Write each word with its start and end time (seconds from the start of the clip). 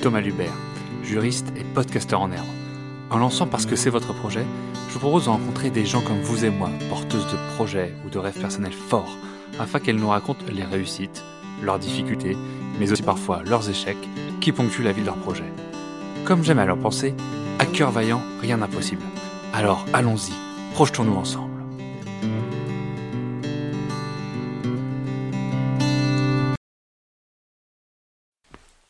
Thomas 0.00 0.20
Lubert, 0.20 0.54
juriste 1.02 1.48
et 1.56 1.64
podcasteur 1.64 2.20
en 2.20 2.30
herbe. 2.30 2.46
En 3.10 3.18
lançant 3.18 3.48
parce 3.48 3.66
que 3.66 3.74
c'est 3.74 3.90
votre 3.90 4.14
projet, 4.14 4.44
je 4.88 4.94
vous 4.94 5.00
propose 5.00 5.24
de 5.24 5.30
rencontrer 5.30 5.70
des 5.70 5.84
gens 5.84 6.02
comme 6.02 6.20
vous 6.20 6.44
et 6.44 6.50
moi, 6.50 6.70
porteuses 6.88 7.26
de 7.26 7.36
projets 7.56 7.92
ou 8.06 8.08
de 8.08 8.18
rêves 8.18 8.40
personnels 8.40 8.72
forts, 8.72 9.16
afin 9.58 9.80
qu'elles 9.80 9.96
nous 9.96 10.08
racontent 10.08 10.44
les 10.52 10.62
réussites, 10.62 11.24
leurs 11.62 11.80
difficultés, 11.80 12.36
mais 12.78 12.92
aussi 12.92 13.02
parfois 13.02 13.42
leurs 13.44 13.68
échecs 13.68 13.96
qui 14.40 14.52
ponctuent 14.52 14.84
la 14.84 14.92
vie 14.92 15.00
de 15.00 15.06
leur 15.06 15.16
projet. 15.16 15.50
Comme 16.24 16.44
j'aime 16.44 16.60
à 16.60 16.64
leur 16.64 16.78
penser, 16.78 17.12
à 17.58 17.66
cœur 17.66 17.90
vaillant, 17.90 18.22
rien 18.40 18.58
d'impossible. 18.58 19.02
Alors 19.52 19.84
allons-y, 19.92 20.32
projetons-nous 20.74 21.16
ensemble. 21.16 21.48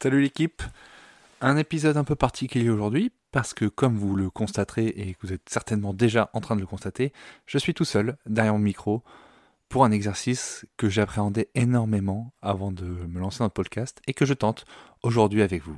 Salut 0.03 0.21
l'équipe 0.21 0.63
Un 1.41 1.57
épisode 1.57 1.97
un 1.97 2.03
peu 2.03 2.17
particulier 2.17 2.69
aujourd'hui 2.69 3.13
parce 3.31 3.55
que 3.55 3.67
comme 3.67 3.97
vous 3.97 4.17
le 4.17 4.29
constaterez 4.29 4.89
et 4.89 5.15
que 5.15 5.25
vous 5.25 5.33
êtes 5.33 5.49
certainement 5.49 5.95
déjà 5.95 6.31
en 6.33 6.41
train 6.41 6.57
de 6.57 6.61
le 6.61 6.67
constater, 6.67 7.13
je 7.47 7.59
suis 7.59 7.75
tout 7.75 7.85
seul 7.85 8.17
derrière 8.27 8.55
mon 8.55 8.59
micro 8.59 9.05
pour 9.69 9.85
un 9.85 9.93
exercice 9.93 10.67
que 10.77 10.89
j'appréhendais 10.89 11.49
énormément 11.55 12.33
avant 12.43 12.73
de 12.73 12.85
me 12.85 13.21
lancer 13.21 13.39
dans 13.39 13.45
le 13.45 13.51
podcast 13.51 14.01
et 14.09 14.15
que 14.15 14.25
je 14.25 14.35
tente 14.35 14.65
aujourd'hui 15.05 15.43
avec 15.43 15.63
vous. 15.63 15.77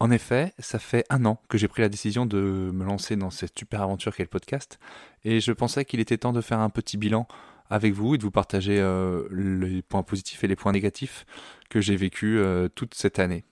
En 0.00 0.10
effet, 0.10 0.52
ça 0.58 0.78
fait 0.78 1.06
un 1.08 1.24
an 1.24 1.40
que 1.48 1.56
j'ai 1.56 1.68
pris 1.68 1.80
la 1.80 1.88
décision 1.88 2.26
de 2.26 2.70
me 2.74 2.84
lancer 2.84 3.16
dans 3.16 3.30
cette 3.30 3.58
super 3.58 3.80
aventure 3.80 4.14
qu'est 4.14 4.24
le 4.24 4.28
podcast 4.28 4.78
et 5.24 5.40
je 5.40 5.52
pensais 5.52 5.86
qu'il 5.86 6.00
était 6.00 6.18
temps 6.18 6.34
de 6.34 6.42
faire 6.42 6.60
un 6.60 6.70
petit 6.70 6.98
bilan 6.98 7.26
avec 7.70 7.94
vous 7.94 8.16
et 8.16 8.18
de 8.18 8.22
vous 8.22 8.30
partager 8.30 8.78
euh, 8.80 9.26
les 9.30 9.80
points 9.80 10.02
positifs 10.02 10.44
et 10.44 10.48
les 10.48 10.56
points 10.56 10.72
négatifs 10.72 11.24
que 11.70 11.80
j'ai 11.80 11.96
vécu 11.96 12.38
euh, 12.38 12.68
toute 12.68 12.94
cette 12.94 13.18
année. 13.18 13.44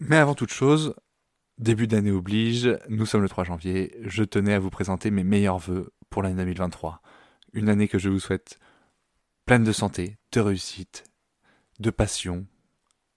Mais 0.00 0.16
avant 0.16 0.34
toute 0.34 0.52
chose, 0.52 0.94
début 1.58 1.86
d'année 1.86 2.10
oblige, 2.10 2.78
nous 2.88 3.06
sommes 3.06 3.22
le 3.22 3.28
3 3.28 3.44
janvier, 3.44 3.96
je 4.04 4.22
tenais 4.22 4.54
à 4.54 4.58
vous 4.58 4.70
présenter 4.70 5.10
mes 5.10 5.24
meilleurs 5.24 5.58
voeux 5.58 5.92
pour 6.10 6.22
l'année 6.22 6.36
2023. 6.36 7.02
Une 7.52 7.68
année 7.68 7.88
que 7.88 7.98
je 7.98 8.08
vous 8.08 8.20
souhaite 8.20 8.58
pleine 9.44 9.64
de 9.64 9.72
santé, 9.72 10.18
de 10.32 10.40
réussite, 10.40 11.04
de 11.80 11.90
passion, 11.90 12.46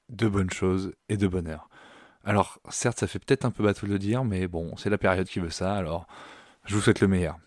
de 0.10 0.28
bonnes 0.28 0.50
choses 0.50 0.94
et 1.10 1.18
de 1.18 1.28
bonheur. 1.28 1.70
Alors 2.24 2.60
certes 2.70 3.00
ça 3.00 3.08
fait 3.08 3.20
peut-être 3.20 3.46
un 3.46 3.52
peu 3.52 3.64
bateau 3.64 3.86
de 3.86 3.92
le 3.92 4.00
dire, 4.00 4.24
mais 4.24 4.48
bon, 4.48 4.76
c'est 4.78 4.90
la 4.90 4.98
période 4.98 5.28
qui 5.28 5.40
veut 5.40 5.50
ça, 5.50 5.76
alors 5.76 6.08
je 6.66 6.76
vous 6.76 6.82
souhaite 6.82 7.02
le 7.02 7.08
meilleur. 7.08 7.38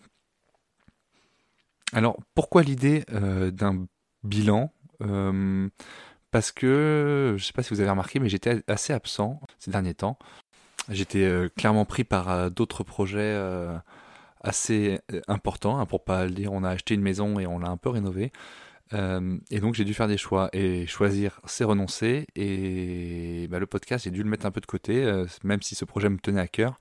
Alors, 1.93 2.17
pourquoi 2.33 2.63
l'idée 2.63 3.05
euh, 3.11 3.51
d'un 3.51 3.85
bilan 4.23 4.73
euh, 5.01 5.69
Parce 6.35 6.51
que, 6.51 7.35
je 7.37 7.41
ne 7.41 7.45
sais 7.45 7.53
pas 7.53 7.63
si 7.63 7.69
vous 7.73 7.79
avez 7.79 7.89
remarqué, 7.89 8.19
mais 8.19 8.27
j'étais 8.27 8.61
assez 8.67 8.91
absent 8.91 9.39
ces 9.57 9.71
derniers 9.71 9.93
temps. 9.93 10.19
J'étais 10.89 11.23
euh, 11.23 11.47
clairement 11.47 11.85
pris 11.85 12.03
par 12.03 12.51
d'autres 12.51 12.83
projets 12.83 13.41
assez 14.41 14.99
importants. 15.29 15.79
Hein, 15.79 15.85
pour 15.85 16.03
pas 16.03 16.25
le 16.25 16.31
dire, 16.31 16.51
on 16.51 16.65
a 16.65 16.71
acheté 16.71 16.93
une 16.93 17.01
maison 17.03 17.39
et 17.39 17.47
on 17.47 17.57
l'a 17.57 17.69
un 17.69 17.77
peu 17.77 17.87
rénovée. 17.87 18.33
et 18.91 19.59
donc 19.61 19.75
j'ai 19.75 19.85
dû 19.85 19.93
faire 19.93 20.09
des 20.09 20.17
choix 20.17 20.49
et 20.51 20.85
choisir 20.87 21.39
c'est 21.45 21.63
renoncer 21.63 22.27
et 22.35 23.47
bah, 23.49 23.57
le 23.57 23.65
podcast 23.65 24.03
j'ai 24.03 24.11
dû 24.11 24.21
le 24.21 24.29
mettre 24.29 24.45
un 24.45 24.51
peu 24.51 24.61
de 24.61 24.67
côté 24.67 25.11
même 25.43 25.61
si 25.63 25.73
ce 25.73 25.85
projet 25.85 26.07
me 26.07 26.19
tenait 26.19 26.41
à 26.41 26.47
cœur 26.47 26.77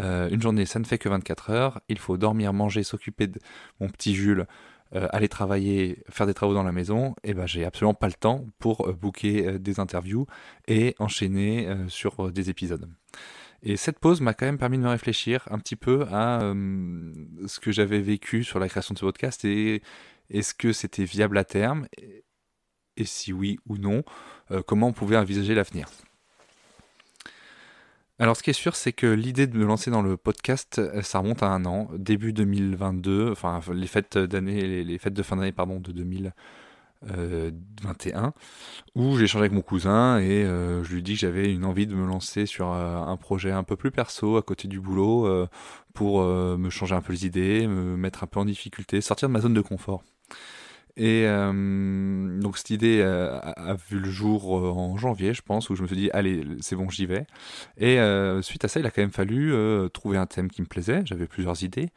euh, 0.00 0.28
une 0.30 0.42
journée, 0.42 0.66
ça 0.66 0.78
ne 0.78 0.84
fait 0.84 0.98
que 0.98 1.08
24 1.08 1.50
heures. 1.50 1.80
Il 1.88 1.98
faut 1.98 2.16
dormir, 2.16 2.52
manger, 2.52 2.82
s'occuper 2.82 3.26
de 3.26 3.40
mon 3.80 3.88
petit 3.88 4.14
Jules, 4.14 4.46
euh, 4.94 5.08
aller 5.10 5.28
travailler, 5.28 6.02
faire 6.08 6.26
des 6.26 6.34
travaux 6.34 6.54
dans 6.54 6.62
la 6.62 6.72
maison. 6.72 7.14
Et 7.24 7.34
ben, 7.34 7.46
j'ai 7.46 7.64
absolument 7.64 7.94
pas 7.94 8.06
le 8.06 8.14
temps 8.14 8.46
pour 8.58 8.88
euh, 8.88 8.92
booker 8.92 9.58
des 9.58 9.80
interviews 9.80 10.26
et 10.68 10.94
enchaîner 10.98 11.68
sur 11.88 12.30
des 12.32 12.50
épisodes. 12.50 12.88
Et 13.62 13.76
cette 13.76 13.98
pause 13.98 14.20
m'a 14.20 14.34
quand 14.34 14.46
même 14.46 14.58
permis 14.58 14.78
de 14.78 14.82
me 14.82 14.88
réfléchir 14.88 15.46
un 15.50 15.58
petit 15.58 15.76
peu 15.76 16.02
à 16.12 16.40
ce 17.46 17.60
que 17.60 17.72
j'avais 17.72 18.00
vécu 18.00 18.44
sur 18.44 18.58
la 18.58 18.68
création 18.68 18.92
de 18.92 18.98
ce 18.98 19.04
podcast 19.04 19.44
et 19.44 19.82
est-ce 20.28 20.52
que 20.52 20.72
c'était 20.72 21.04
viable 21.04 21.38
à 21.38 21.44
terme? 21.44 21.86
Et 22.96 23.04
si 23.04 23.32
oui 23.32 23.58
ou 23.66 23.78
non, 23.78 24.04
comment 24.66 24.88
on 24.88 24.92
pouvait 24.92 25.16
envisager 25.16 25.54
l'avenir? 25.54 25.88
Alors, 28.20 28.36
ce 28.36 28.44
qui 28.44 28.50
est 28.50 28.52
sûr, 28.52 28.76
c'est 28.76 28.92
que 28.92 29.08
l'idée 29.08 29.48
de 29.48 29.58
me 29.58 29.64
lancer 29.64 29.90
dans 29.90 30.02
le 30.02 30.16
podcast, 30.16 30.78
euh, 30.78 31.02
ça 31.02 31.18
remonte 31.18 31.42
à 31.42 31.48
un 31.48 31.64
an, 31.64 31.88
début 31.98 32.32
2022, 32.32 33.32
enfin 33.32 33.60
les 33.72 33.88
fêtes 33.88 34.16
d'année, 34.16 34.84
les 34.84 34.98
fêtes 34.98 35.14
de 35.14 35.22
fin 35.24 35.34
d'année, 35.36 35.50
pardon, 35.50 35.80
de 35.80 35.90
2021, 35.90 38.32
où 38.94 39.18
j'ai 39.18 39.24
échangé 39.24 39.42
avec 39.42 39.52
mon 39.52 39.62
cousin 39.62 40.20
et 40.20 40.44
euh, 40.44 40.84
je 40.84 40.94
lui 40.94 41.02
dis 41.02 41.14
que 41.14 41.20
j'avais 41.20 41.52
une 41.52 41.64
envie 41.64 41.88
de 41.88 41.94
me 41.96 42.06
lancer 42.06 42.46
sur 42.46 42.72
euh, 42.72 42.98
un 42.98 43.16
projet 43.16 43.50
un 43.50 43.64
peu 43.64 43.74
plus 43.74 43.90
perso 43.90 44.36
à 44.36 44.42
côté 44.42 44.68
du 44.68 44.80
boulot 44.80 45.48
pour 45.92 46.22
me 46.22 46.70
changer 46.70 46.94
un 46.94 47.00
peu 47.00 47.12
les 47.12 47.26
idées, 47.26 47.66
me 47.66 47.96
mettre 47.96 48.22
un 48.22 48.28
peu 48.28 48.38
en 48.38 48.44
difficulté, 48.44 49.00
sortir 49.00 49.28
de 49.28 49.32
ma 49.32 49.40
zone 49.40 49.54
de 49.54 49.60
confort. 49.60 50.04
Et 50.96 51.24
euh, 51.26 52.38
donc 52.40 52.56
cette 52.56 52.70
idée 52.70 53.00
euh, 53.02 53.40
a, 53.40 53.74
vu 53.74 53.98
le 53.98 54.10
jour 54.10 54.56
euh, 54.58 54.70
en 54.70 54.96
janvier, 54.96 55.34
je 55.34 55.42
pense, 55.42 55.68
où 55.68 55.74
je 55.74 55.82
me 55.82 55.88
suis 55.88 55.96
dit, 55.96 56.10
allez, 56.12 56.44
c'est 56.60 56.76
bon, 56.76 56.88
j'y 56.88 57.06
vais. 57.06 57.26
Et 57.78 57.98
suite 58.42 58.64
à 58.64 58.68
ça, 58.68 58.80
il 58.80 58.86
a 58.86 58.90
quand 58.90 59.02
même 59.02 59.10
fallu 59.10 59.52
trouver 59.92 60.18
un 60.18 60.26
thème 60.26 60.50
qui 60.50 60.62
me 60.62 60.66
plaisait. 60.66 61.02
J'avais 61.04 61.26
plusieurs 61.26 61.62
idées. 61.64 61.90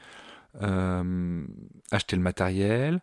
acheter 1.91 2.15
le 2.15 2.21
matériel, 2.21 3.01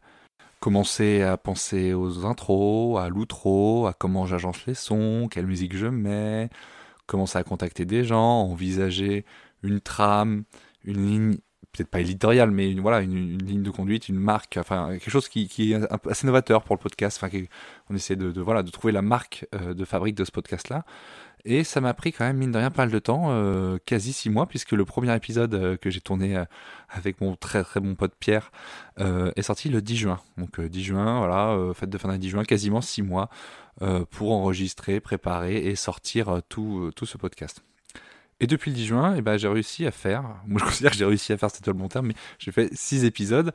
commencer 0.61 1.23
à 1.23 1.37
penser 1.37 1.95
aux 1.95 2.27
intros, 2.27 2.99
à 2.99 3.09
l'outro, 3.09 3.87
à 3.87 3.93
comment 3.93 4.27
j'agence 4.27 4.67
les 4.67 4.75
sons, 4.75 5.29
quelle 5.31 5.47
musique 5.47 5.77
je 5.77 5.87
mets, 5.87 6.49
commencer 7.07 7.39
à 7.39 7.45
contacter 7.45 7.85
des 7.85 8.05
gens, 8.05 8.43
envisager 8.43 9.25
une 9.63 9.81
trame, 9.81 10.45
une 10.85 11.07
ligne 11.07 11.37
peut-être 11.75 11.91
pas 11.91 12.01
éditorial, 12.01 12.51
mais 12.51 12.71
une, 12.71 12.81
voilà, 12.81 13.01
une, 13.01 13.39
ligne 13.39 13.63
de 13.63 13.71
conduite, 13.71 14.09
une 14.09 14.19
marque, 14.19 14.57
enfin 14.59 14.91
quelque 14.93 15.11
chose 15.11 15.29
qui, 15.29 15.73
est 15.73 16.09
assez 16.09 16.27
novateur 16.27 16.63
pour 16.63 16.77
le 16.77 16.81
podcast. 16.81 17.21
Enfin, 17.23 17.37
on 17.91 17.95
essaie 17.95 18.17
de, 18.17 18.31
de, 18.31 18.41
voilà 18.41 18.63
de 18.63 18.71
trouver 18.71 18.93
la 18.93 19.03
marque 19.03 19.47
euh, 19.55 19.75
de 19.75 19.85
fabrique 19.85 20.15
de 20.15 20.25
ce 20.25 20.31
podcast-là. 20.31 20.85
Et 21.47 21.63
ça 21.63 21.83
m'a 21.83 21.93
pris 21.93 22.13
quand 22.13 22.25
même 22.25 22.39
mine 22.39 22.53
de 22.53 22.59
rien 22.59 22.71
pas 22.71 22.83
mal 22.83 22.91
de 22.91 22.99
temps, 22.99 23.27
euh, 23.29 23.77
quasi 23.85 24.15
six 24.15 24.31
mois, 24.31 24.47
puisque 24.47 24.73
le 24.73 24.85
premier 24.87 25.15
épisode 25.15 25.55
euh, 25.55 25.77
que 25.77 25.91
j'ai 25.91 26.01
tourné 26.01 26.43
avec 26.89 27.21
mon 27.21 27.37
très 27.37 27.63
très 27.65 27.81
bon 27.81 27.95
pote 27.95 28.15
Pierre 28.19 28.51
est 28.99 29.43
sorti 29.43 29.69
le 29.69 29.83
10 29.83 29.97
juin. 29.97 30.21
Donc 30.39 30.61
10 30.61 30.85
juin, 30.85 31.19
voilà, 31.19 31.75
fête 31.75 31.91
de 31.91 31.99
fin 31.99 32.09
d'année 32.09 32.21
10 32.21 32.31
juin, 32.31 32.45
quasiment 32.45 32.81
six 32.81 33.03
mois 33.03 33.29
pour 34.11 34.33
enregistrer, 34.33 35.01
préparer 35.01 35.57
et 35.57 35.75
sortir 35.75 36.41
tout, 36.49 36.91
tout 36.95 37.07
ce 37.07 37.19
podcast. 37.19 37.63
Et 38.41 38.47
depuis 38.47 38.71
le 38.71 38.77
10 38.77 38.87
juin, 38.87 39.15
eh 39.17 39.23
ben, 39.23 39.37
j'ai 39.37 39.49
réussi 39.49 39.87
à 39.87 39.91
faire, 39.91 40.23
moi 40.47 40.61
je 40.61 40.65
considère 40.65 40.93
que 40.93 40.97
j'ai 40.97 41.05
réussi 41.05 41.33
à 41.33 41.37
faire, 41.37 41.51
c'était 41.51 41.71
le 41.71 41.77
bon 41.77 41.89
terme, 41.89 42.09
mais 42.09 42.15
j'ai 42.39 42.53
fait 42.53 42.75
6 42.75 43.05
épisodes 43.05 43.53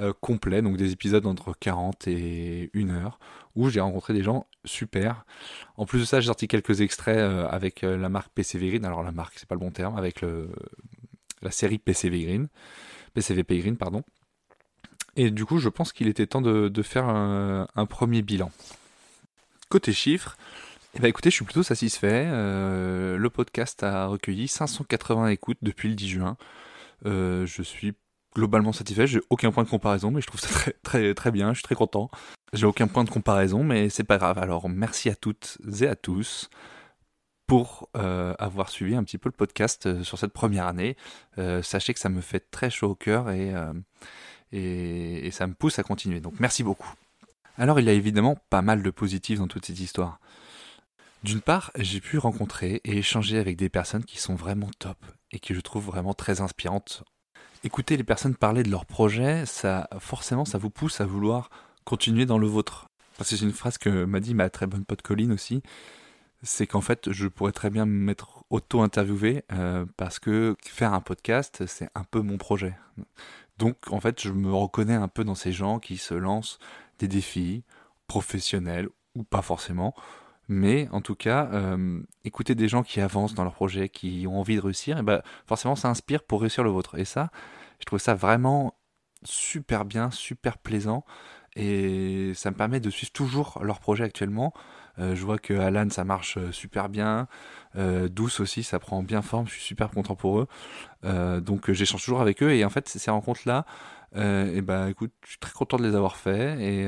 euh, 0.00 0.12
complets, 0.20 0.62
donc 0.62 0.76
des 0.76 0.92
épisodes 0.92 1.26
entre 1.26 1.52
40 1.58 2.08
et 2.08 2.70
1 2.74 2.88
heure, 2.90 3.18
où 3.56 3.68
j'ai 3.68 3.80
rencontré 3.80 4.14
des 4.14 4.22
gens 4.22 4.46
super. 4.64 5.26
En 5.76 5.84
plus 5.84 6.00
de 6.00 6.04
ça, 6.04 6.20
j'ai 6.20 6.26
sorti 6.26 6.48
quelques 6.48 6.80
extraits 6.80 7.18
euh, 7.18 7.46
avec 7.48 7.84
euh, 7.84 7.98
la 7.98 8.08
marque 8.08 8.30
PCV 8.32 8.70
Green, 8.70 8.84
alors 8.84 9.02
la 9.02 9.12
marque, 9.12 9.34
c'est 9.36 9.48
pas 9.48 9.54
le 9.54 9.60
bon 9.60 9.70
terme, 9.70 9.96
avec 9.98 10.22
le, 10.22 10.48
la 11.42 11.50
série 11.50 11.78
PCV 11.78 12.22
Green, 12.22 12.48
PCVP 13.14 13.58
Green, 13.58 13.76
pardon. 13.76 14.02
Et 15.14 15.30
du 15.30 15.44
coup, 15.44 15.58
je 15.58 15.68
pense 15.68 15.92
qu'il 15.92 16.08
était 16.08 16.26
temps 16.26 16.40
de, 16.40 16.82
faire 16.82 17.06
un 17.06 17.86
premier 17.86 18.22
bilan. 18.22 18.50
Côté 19.68 19.92
chiffres, 19.92 20.38
eh 20.94 21.00
ben 21.00 21.08
écoutez, 21.08 21.30
je 21.30 21.36
suis 21.36 21.44
plutôt 21.44 21.62
satisfait. 21.62 22.26
Euh, 22.26 23.16
le 23.16 23.30
podcast 23.30 23.82
a 23.82 24.06
recueilli 24.06 24.46
580 24.46 25.28
écoutes 25.28 25.58
depuis 25.62 25.88
le 25.88 25.94
10 25.94 26.08
juin. 26.08 26.36
Euh, 27.06 27.46
je 27.46 27.62
suis 27.62 27.94
globalement 28.34 28.72
satisfait. 28.72 29.06
J'ai 29.06 29.20
aucun 29.30 29.52
point 29.52 29.64
de 29.64 29.70
comparaison, 29.70 30.10
mais 30.10 30.20
je 30.20 30.26
trouve 30.26 30.40
ça 30.40 30.70
très 30.82 31.14
très 31.14 31.30
bien. 31.30 31.50
Je 31.50 31.58
suis 31.58 31.62
très 31.62 31.74
content. 31.74 32.10
J'ai 32.52 32.66
aucun 32.66 32.88
point 32.88 33.04
de 33.04 33.10
comparaison, 33.10 33.64
mais 33.64 33.88
c'est 33.88 34.04
pas 34.04 34.18
grave. 34.18 34.38
Alors 34.38 34.68
merci 34.68 35.08
à 35.08 35.14
toutes 35.14 35.56
et 35.80 35.88
à 35.88 35.96
tous 35.96 36.50
pour 37.46 37.88
euh, 37.96 38.34
avoir 38.38 38.68
suivi 38.68 38.94
un 38.94 39.02
petit 39.02 39.18
peu 39.18 39.30
le 39.30 39.34
podcast 39.36 40.02
sur 40.02 40.18
cette 40.18 40.32
première 40.32 40.66
année. 40.66 40.96
sachez 41.62 41.94
que 41.94 42.00
ça 42.00 42.10
me 42.10 42.20
fait 42.20 42.50
très 42.50 42.68
chaud 42.68 42.90
au 42.90 42.94
cœur 42.94 43.30
et, 43.30 43.54
et 44.52 45.30
ça 45.30 45.46
me 45.46 45.54
pousse 45.54 45.78
à 45.78 45.82
continuer. 45.82 46.20
Donc 46.20 46.34
merci 46.38 46.62
beaucoup. 46.62 46.92
Alors 47.56 47.80
il 47.80 47.86
y 47.86 47.90
a 47.90 47.94
évidemment 47.94 48.36
pas 48.50 48.62
mal 48.62 48.82
de 48.82 48.90
positifs 48.90 49.38
dans 49.38 49.48
toute 49.48 49.64
cette 49.64 49.80
histoire. 49.80 50.18
D'une 51.22 51.40
part, 51.40 51.70
j'ai 51.76 52.00
pu 52.00 52.18
rencontrer 52.18 52.80
et 52.84 52.98
échanger 52.98 53.38
avec 53.38 53.56
des 53.56 53.68
personnes 53.68 54.04
qui 54.04 54.18
sont 54.18 54.34
vraiment 54.34 54.70
top 54.80 54.98
et 55.30 55.38
qui 55.38 55.54
je 55.54 55.60
trouve 55.60 55.86
vraiment 55.86 56.14
très 56.14 56.40
inspirantes. 56.40 57.04
Écouter 57.62 57.96
les 57.96 58.02
personnes 58.02 58.34
parler 58.34 58.64
de 58.64 58.70
leurs 58.70 58.86
projets, 58.86 59.46
ça 59.46 59.88
forcément 60.00 60.44
ça 60.44 60.58
vous 60.58 60.70
pousse 60.70 61.00
à 61.00 61.06
vouloir 61.06 61.48
continuer 61.84 62.26
dans 62.26 62.38
le 62.38 62.48
vôtre. 62.48 62.88
Que 63.18 63.24
c'est 63.24 63.40
une 63.40 63.52
phrase 63.52 63.78
que 63.78 64.04
m'a 64.04 64.18
dit 64.18 64.34
ma 64.34 64.50
très 64.50 64.66
bonne 64.66 64.84
pote 64.84 65.02
Colline 65.02 65.30
aussi, 65.30 65.62
c'est 66.42 66.66
qu'en 66.66 66.80
fait 66.80 67.12
je 67.12 67.28
pourrais 67.28 67.52
très 67.52 67.70
bien 67.70 67.86
me 67.86 67.92
mettre 67.92 68.42
auto-interviewé 68.50 69.44
euh, 69.52 69.86
parce 69.96 70.18
que 70.18 70.56
faire 70.66 70.92
un 70.92 71.00
podcast 71.00 71.62
c'est 71.68 71.88
un 71.94 72.02
peu 72.02 72.20
mon 72.20 72.36
projet. 72.36 72.74
Donc 73.58 73.76
en 73.92 74.00
fait 74.00 74.20
je 74.20 74.32
me 74.32 74.52
reconnais 74.52 74.96
un 74.96 75.06
peu 75.06 75.22
dans 75.22 75.36
ces 75.36 75.52
gens 75.52 75.78
qui 75.78 75.98
se 75.98 76.14
lancent 76.14 76.58
des 76.98 77.06
défis 77.06 77.62
professionnels 78.08 78.88
ou 79.14 79.22
pas 79.22 79.42
forcément 79.42 79.94
Mais 80.48 80.88
en 80.92 81.00
tout 81.00 81.14
cas, 81.14 81.76
écouter 82.24 82.54
des 82.54 82.68
gens 82.68 82.82
qui 82.82 83.00
avancent 83.00 83.34
dans 83.34 83.44
leur 83.44 83.54
projet, 83.54 83.88
qui 83.88 84.26
ont 84.28 84.38
envie 84.38 84.56
de 84.56 84.60
réussir, 84.60 84.98
et 84.98 85.02
ben, 85.02 85.22
forcément 85.46 85.76
ça 85.76 85.88
inspire 85.88 86.22
pour 86.22 86.40
réussir 86.40 86.64
le 86.64 86.70
vôtre. 86.70 86.98
Et 86.98 87.04
ça, 87.04 87.30
je 87.78 87.84
trouve 87.84 88.00
ça 88.00 88.14
vraiment 88.14 88.74
super 89.24 89.84
bien, 89.84 90.10
super 90.10 90.58
plaisant. 90.58 91.04
Et 91.54 92.32
ça 92.34 92.50
me 92.50 92.56
permet 92.56 92.80
de 92.80 92.90
suivre 92.90 93.12
toujours 93.12 93.60
leur 93.62 93.80
projet 93.80 94.04
actuellement. 94.04 94.52
Euh, 94.98 95.14
je 95.14 95.24
vois 95.24 95.38
que 95.38 95.54
Alan, 95.54 95.88
ça 95.90 96.04
marche 96.04 96.36
euh, 96.38 96.52
super 96.52 96.88
bien. 96.88 97.26
Euh, 97.76 98.08
Douce 98.08 98.40
aussi, 98.40 98.62
ça 98.62 98.78
prend 98.78 99.02
bien 99.02 99.22
forme. 99.22 99.46
Je 99.46 99.52
suis 99.52 99.62
super 99.62 99.90
content 99.90 100.16
pour 100.16 100.40
eux. 100.40 100.48
donc 101.40 101.70
j'échange 101.72 102.02
toujours 102.02 102.20
avec 102.20 102.42
eux. 102.42 102.52
Et 102.52 102.64
en 102.64 102.70
fait, 102.70 102.88
ces 102.88 103.10
rencontres-là, 103.10 103.66
et 104.14 104.60
bah 104.60 104.90
écoute, 104.90 105.12
je 105.24 105.30
suis 105.30 105.38
très 105.38 105.52
content 105.52 105.78
de 105.78 105.84
les 105.86 105.94
avoir 105.94 106.16
fait 106.16 106.60
et, 106.60 106.84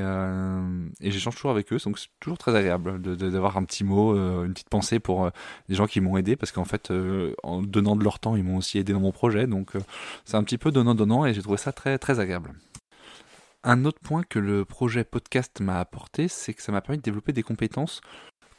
et 1.01 1.11
j'échange 1.11 1.35
toujours 1.35 1.51
avec 1.51 1.73
eux, 1.73 1.77
donc 1.83 1.97
c'est 1.97 2.09
toujours 2.19 2.37
très 2.37 2.55
agréable 2.55 3.01
d'avoir 3.01 3.53
de, 3.53 3.57
un 3.57 3.63
petit 3.63 3.83
mot, 3.83 4.15
une 4.43 4.53
petite 4.53 4.69
pensée 4.69 4.99
pour 4.99 5.31
des 5.67 5.75
gens 5.75 5.87
qui 5.87 6.01
m'ont 6.01 6.17
aidé 6.17 6.35
parce 6.35 6.51
qu'en 6.51 6.65
fait, 6.65 6.93
en 7.41 7.61
donnant 7.63 7.95
de 7.95 8.03
leur 8.03 8.19
temps, 8.19 8.35
ils 8.35 8.43
m'ont 8.43 8.57
aussi 8.57 8.77
aidé 8.77 8.93
dans 8.93 8.99
mon 8.99 9.11
projet, 9.11 9.47
donc 9.47 9.71
c'est 10.23 10.37
un 10.37 10.43
petit 10.43 10.59
peu 10.59 10.71
donnant-donnant 10.71 11.25
et 11.25 11.33
j'ai 11.33 11.41
trouvé 11.41 11.57
ça 11.57 11.71
très 11.71 11.97
très 11.97 12.19
agréable. 12.19 12.53
Un 13.67 13.83
autre 13.85 13.99
point 13.99 14.21
que 14.21 14.37
le 14.37 14.63
projet 14.63 15.03
podcast 15.03 15.59
m'a 15.59 15.79
apporté, 15.79 16.27
c'est 16.27 16.53
que 16.53 16.61
ça 16.61 16.71
m'a 16.71 16.81
permis 16.81 16.99
de 16.99 17.01
développer 17.01 17.33
des 17.33 17.41
compétences 17.41 17.99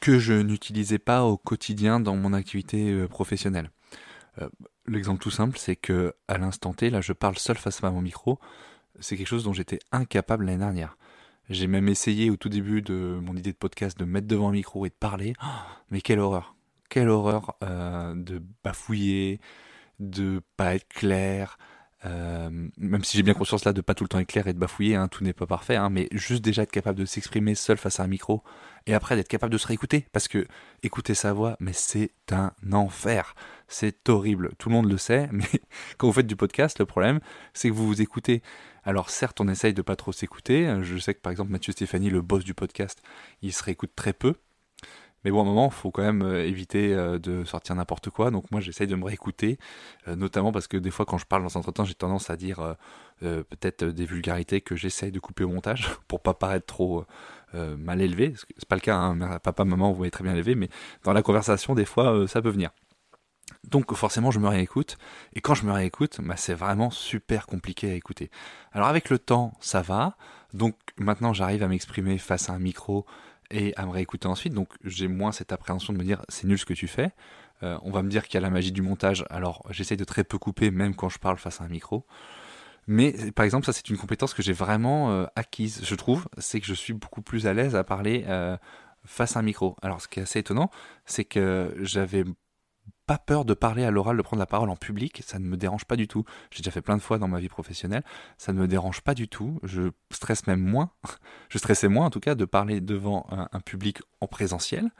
que 0.00 0.18
je 0.18 0.34
n'utilisais 0.34 0.98
pas 0.98 1.22
au 1.22 1.36
quotidien 1.36 2.00
dans 2.00 2.16
mon 2.16 2.32
activité 2.32 2.90
euh, 2.90 3.06
professionnelle. 3.06 3.70
L'exemple 4.88 5.20
tout 5.20 5.30
simple, 5.30 5.58
c'est 5.58 5.76
que 5.76 6.14
à 6.28 6.38
l'instant 6.38 6.72
T, 6.72 6.90
là, 6.90 7.00
je 7.00 7.12
parle 7.12 7.38
seul 7.38 7.56
face 7.56 7.82
à 7.82 7.90
mon 7.90 8.00
micro. 8.00 8.38
C'est 9.00 9.16
quelque 9.16 9.26
chose 9.26 9.44
dont 9.44 9.52
j'étais 9.52 9.78
incapable 9.92 10.44
l'année 10.46 10.58
dernière. 10.58 10.96
J'ai 11.48 11.66
même 11.66 11.88
essayé 11.88 12.30
au 12.30 12.36
tout 12.36 12.48
début 12.48 12.82
de 12.82 13.18
mon 13.22 13.36
idée 13.36 13.52
de 13.52 13.56
podcast 13.56 13.98
de 13.98 14.04
mettre 14.04 14.26
devant 14.26 14.48
un 14.48 14.52
micro 14.52 14.86
et 14.86 14.88
de 14.88 14.94
parler. 14.94 15.34
mais 15.90 16.00
quelle 16.00 16.18
horreur 16.18 16.56
Quelle 16.88 17.08
horreur 17.08 17.56
euh, 17.62 18.14
de 18.16 18.42
bafouiller, 18.64 19.40
de 20.00 20.40
pas 20.56 20.74
être 20.74 20.88
clair, 20.88 21.58
euh, 22.06 22.50
même 22.78 23.04
si 23.04 23.16
j'ai 23.16 23.22
bien 23.22 23.34
conscience 23.34 23.64
là 23.64 23.72
de 23.72 23.80
pas 23.80 23.94
tout 23.94 24.04
le 24.04 24.08
temps 24.08 24.18
être 24.18 24.28
clair 24.28 24.46
et 24.46 24.52
de 24.52 24.58
bafouiller, 24.58 24.96
hein, 24.96 25.08
tout 25.08 25.24
n'est 25.24 25.32
pas 25.32 25.46
parfait, 25.46 25.76
hein, 25.76 25.90
mais 25.90 26.08
juste 26.12 26.44
déjà 26.44 26.62
être 26.62 26.70
capable 26.70 26.98
de 26.98 27.04
s'exprimer 27.04 27.54
seul 27.54 27.76
face 27.76 28.00
à 28.00 28.04
un 28.04 28.06
micro 28.06 28.42
et 28.86 28.94
après 28.94 29.16
d'être 29.16 29.28
capable 29.28 29.52
de 29.52 29.58
se 29.58 29.66
réécouter 29.66 30.06
parce 30.12 30.28
que 30.28 30.46
écouter 30.82 31.14
sa 31.14 31.32
voix, 31.32 31.56
mais 31.58 31.72
c'est 31.72 32.12
un 32.30 32.52
enfer, 32.72 33.34
c'est 33.68 34.08
horrible, 34.08 34.52
tout 34.58 34.68
le 34.68 34.74
monde 34.74 34.90
le 34.90 34.98
sait, 34.98 35.28
mais 35.32 35.46
quand 35.98 36.06
vous 36.06 36.12
faites 36.12 36.26
du 36.26 36.36
podcast, 36.36 36.78
le 36.78 36.86
problème 36.86 37.20
c'est 37.52 37.68
que 37.68 37.74
vous 37.74 37.86
vous 37.86 38.02
écoutez. 38.02 38.42
Alors 38.84 39.10
certes, 39.10 39.40
on 39.40 39.48
essaye 39.48 39.74
de 39.74 39.82
pas 39.82 39.96
trop 39.96 40.12
s'écouter. 40.12 40.72
Je 40.82 40.96
sais 40.98 41.12
que 41.12 41.20
par 41.20 41.32
exemple 41.32 41.50
Mathieu 41.50 41.72
Stéphanie, 41.72 42.08
le 42.08 42.22
boss 42.22 42.44
du 42.44 42.54
podcast, 42.54 43.02
il 43.42 43.52
se 43.52 43.64
réécoute 43.64 43.90
très 43.96 44.12
peu. 44.12 44.34
Mais 45.26 45.32
bon, 45.32 45.40
à 45.40 45.42
un 45.42 45.46
moment, 45.46 45.70
faut 45.70 45.90
quand 45.90 46.04
même 46.04 46.22
euh, 46.22 46.46
éviter 46.46 46.94
euh, 46.94 47.18
de 47.18 47.42
sortir 47.42 47.74
n'importe 47.74 48.10
quoi. 48.10 48.30
Donc 48.30 48.48
moi, 48.52 48.60
j'essaye 48.60 48.86
de 48.86 48.94
me 48.94 49.04
réécouter, 49.04 49.58
euh, 50.06 50.14
notamment 50.14 50.52
parce 50.52 50.68
que 50.68 50.76
des 50.76 50.92
fois, 50.92 51.04
quand 51.04 51.18
je 51.18 51.26
parle 51.26 51.42
dans 51.42 51.56
un 51.56 51.58
entretien, 51.58 51.84
j'ai 51.84 51.94
tendance 51.94 52.30
à 52.30 52.36
dire 52.36 52.76
peut-être 53.20 53.82
des 53.86 54.04
vulgarités 54.04 54.60
que 54.60 54.76
j'essaye 54.76 55.10
de 55.10 55.18
couper 55.18 55.42
au 55.42 55.48
montage 55.48 55.88
pour 56.06 56.20
pas 56.20 56.32
paraître 56.32 56.66
trop 56.66 57.04
mal 57.52 58.00
élevé. 58.02 58.34
C'est 58.56 58.68
pas 58.68 58.76
le 58.76 58.80
cas, 58.80 58.96
hein, 58.96 59.40
papa, 59.40 59.64
maman, 59.64 59.90
vous 59.90 59.96
voyez 59.96 60.12
très 60.12 60.22
bien 60.22 60.32
élevé, 60.32 60.54
mais 60.54 60.68
dans 61.02 61.12
la 61.12 61.22
conversation, 61.22 61.74
des 61.74 61.86
fois, 61.86 62.28
ça 62.28 62.40
peut 62.40 62.50
venir. 62.50 62.70
Donc 63.64 63.92
forcément, 63.94 64.30
je 64.30 64.38
me 64.38 64.46
réécoute. 64.46 64.96
Et 65.34 65.40
quand 65.40 65.54
je 65.54 65.64
me 65.64 65.72
réécoute, 65.72 66.20
bah, 66.22 66.36
c'est 66.36 66.54
vraiment 66.54 66.90
super 66.90 67.46
compliqué 67.46 67.90
à 67.90 67.94
écouter. 67.94 68.30
Alors 68.70 68.86
avec 68.86 69.10
le 69.10 69.18
temps, 69.18 69.54
ça 69.60 69.82
va. 69.82 70.16
Donc 70.54 70.76
maintenant, 70.98 71.32
j'arrive 71.32 71.64
à 71.64 71.68
m'exprimer 71.68 72.16
face 72.18 72.48
à 72.48 72.52
un 72.52 72.60
micro 72.60 73.06
et 73.50 73.74
à 73.76 73.86
me 73.86 73.90
réécouter 73.90 74.26
ensuite. 74.28 74.54
Donc 74.54 74.68
j'ai 74.84 75.08
moins 75.08 75.32
cette 75.32 75.52
appréhension 75.52 75.92
de 75.92 75.98
me 75.98 76.04
dire 76.04 76.22
c'est 76.28 76.46
nul 76.46 76.58
ce 76.58 76.64
que 76.64 76.74
tu 76.74 76.88
fais. 76.88 77.12
Euh, 77.62 77.78
on 77.82 77.90
va 77.90 78.02
me 78.02 78.08
dire 78.08 78.24
qu'il 78.24 78.34
y 78.34 78.36
a 78.38 78.40
la 78.40 78.50
magie 78.50 78.72
du 78.72 78.82
montage, 78.82 79.24
alors 79.30 79.62
j'essaye 79.70 79.96
de 79.96 80.04
très 80.04 80.24
peu 80.24 80.38
couper 80.38 80.70
même 80.70 80.94
quand 80.94 81.08
je 81.08 81.18
parle 81.18 81.38
face 81.38 81.60
à 81.60 81.64
un 81.64 81.68
micro. 81.68 82.04
Mais 82.86 83.32
par 83.32 83.44
exemple, 83.44 83.66
ça 83.66 83.72
c'est 83.72 83.88
une 83.88 83.96
compétence 83.96 84.34
que 84.34 84.42
j'ai 84.42 84.52
vraiment 84.52 85.10
euh, 85.10 85.26
acquise, 85.36 85.80
je 85.84 85.94
trouve, 85.94 86.28
c'est 86.38 86.60
que 86.60 86.66
je 86.66 86.74
suis 86.74 86.92
beaucoup 86.92 87.22
plus 87.22 87.46
à 87.46 87.54
l'aise 87.54 87.74
à 87.74 87.82
parler 87.82 88.24
euh, 88.28 88.56
face 89.04 89.36
à 89.36 89.40
un 89.40 89.42
micro. 89.42 89.76
Alors 89.82 90.00
ce 90.00 90.08
qui 90.08 90.20
est 90.20 90.22
assez 90.22 90.40
étonnant, 90.40 90.70
c'est 91.04 91.24
que 91.24 91.74
j'avais 91.80 92.24
pas 93.06 93.18
peur 93.18 93.44
de 93.44 93.54
parler 93.54 93.84
à 93.84 93.90
l'oral, 93.90 94.16
de 94.16 94.22
prendre 94.22 94.40
la 94.40 94.46
parole 94.46 94.68
en 94.68 94.76
public, 94.76 95.22
ça 95.24 95.38
ne 95.38 95.46
me 95.46 95.56
dérange 95.56 95.84
pas 95.84 95.96
du 95.96 96.08
tout. 96.08 96.24
J'ai 96.50 96.58
déjà 96.58 96.72
fait 96.72 96.82
plein 96.82 96.96
de 96.96 97.02
fois 97.02 97.18
dans 97.18 97.28
ma 97.28 97.38
vie 97.38 97.48
professionnelle, 97.48 98.02
ça 98.36 98.52
ne 98.52 98.58
me 98.58 98.66
dérange 98.66 99.00
pas 99.00 99.14
du 99.14 99.28
tout. 99.28 99.60
Je 99.62 99.90
stresse 100.10 100.46
même 100.46 100.60
moins, 100.60 100.90
je 101.48 101.58
stressais 101.58 101.88
moins 101.88 102.06
en 102.06 102.10
tout 102.10 102.20
cas 102.20 102.34
de 102.34 102.44
parler 102.44 102.80
devant 102.80 103.26
un, 103.30 103.60
public 103.60 103.98
en 104.20 104.26
présentiel 104.26 104.90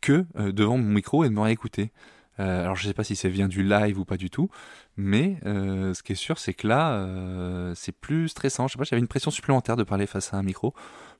que 0.00 0.26
euh, 0.36 0.52
devant 0.52 0.78
mon 0.78 0.88
micro 0.88 1.24
et 1.24 1.28
de 1.28 1.34
me 1.34 1.40
réécouter. 1.40 1.92
Euh, 2.38 2.64
alors 2.64 2.76
je 2.76 2.86
sais 2.86 2.94
pas 2.94 3.04
si 3.04 3.16
ça 3.16 3.30
vient 3.30 3.48
du 3.48 3.62
live 3.62 3.98
ou 3.98 4.04
pas 4.04 4.18
du 4.18 4.28
tout, 4.28 4.50
mais 4.96 5.38
euh, 5.46 5.94
ce 5.94 6.02
qui 6.02 6.12
est 6.12 6.16
sûr 6.16 6.38
c'est 6.38 6.52
que 6.52 6.66
là 6.66 7.74
c'est 7.74 7.92
plus 7.92 8.28
stressant. 8.28 8.66
Je 8.66 8.72
sais 8.72 8.78
pas, 8.78 8.84
j'avais 8.84 9.00
une 9.00 9.08
pression 9.08 9.30
supplémentaire 9.30 9.76
de 9.76 9.84
parler 9.84 10.06
face 10.06 10.32
à 10.32 10.38
un 10.38 10.42
micro. 10.42 10.74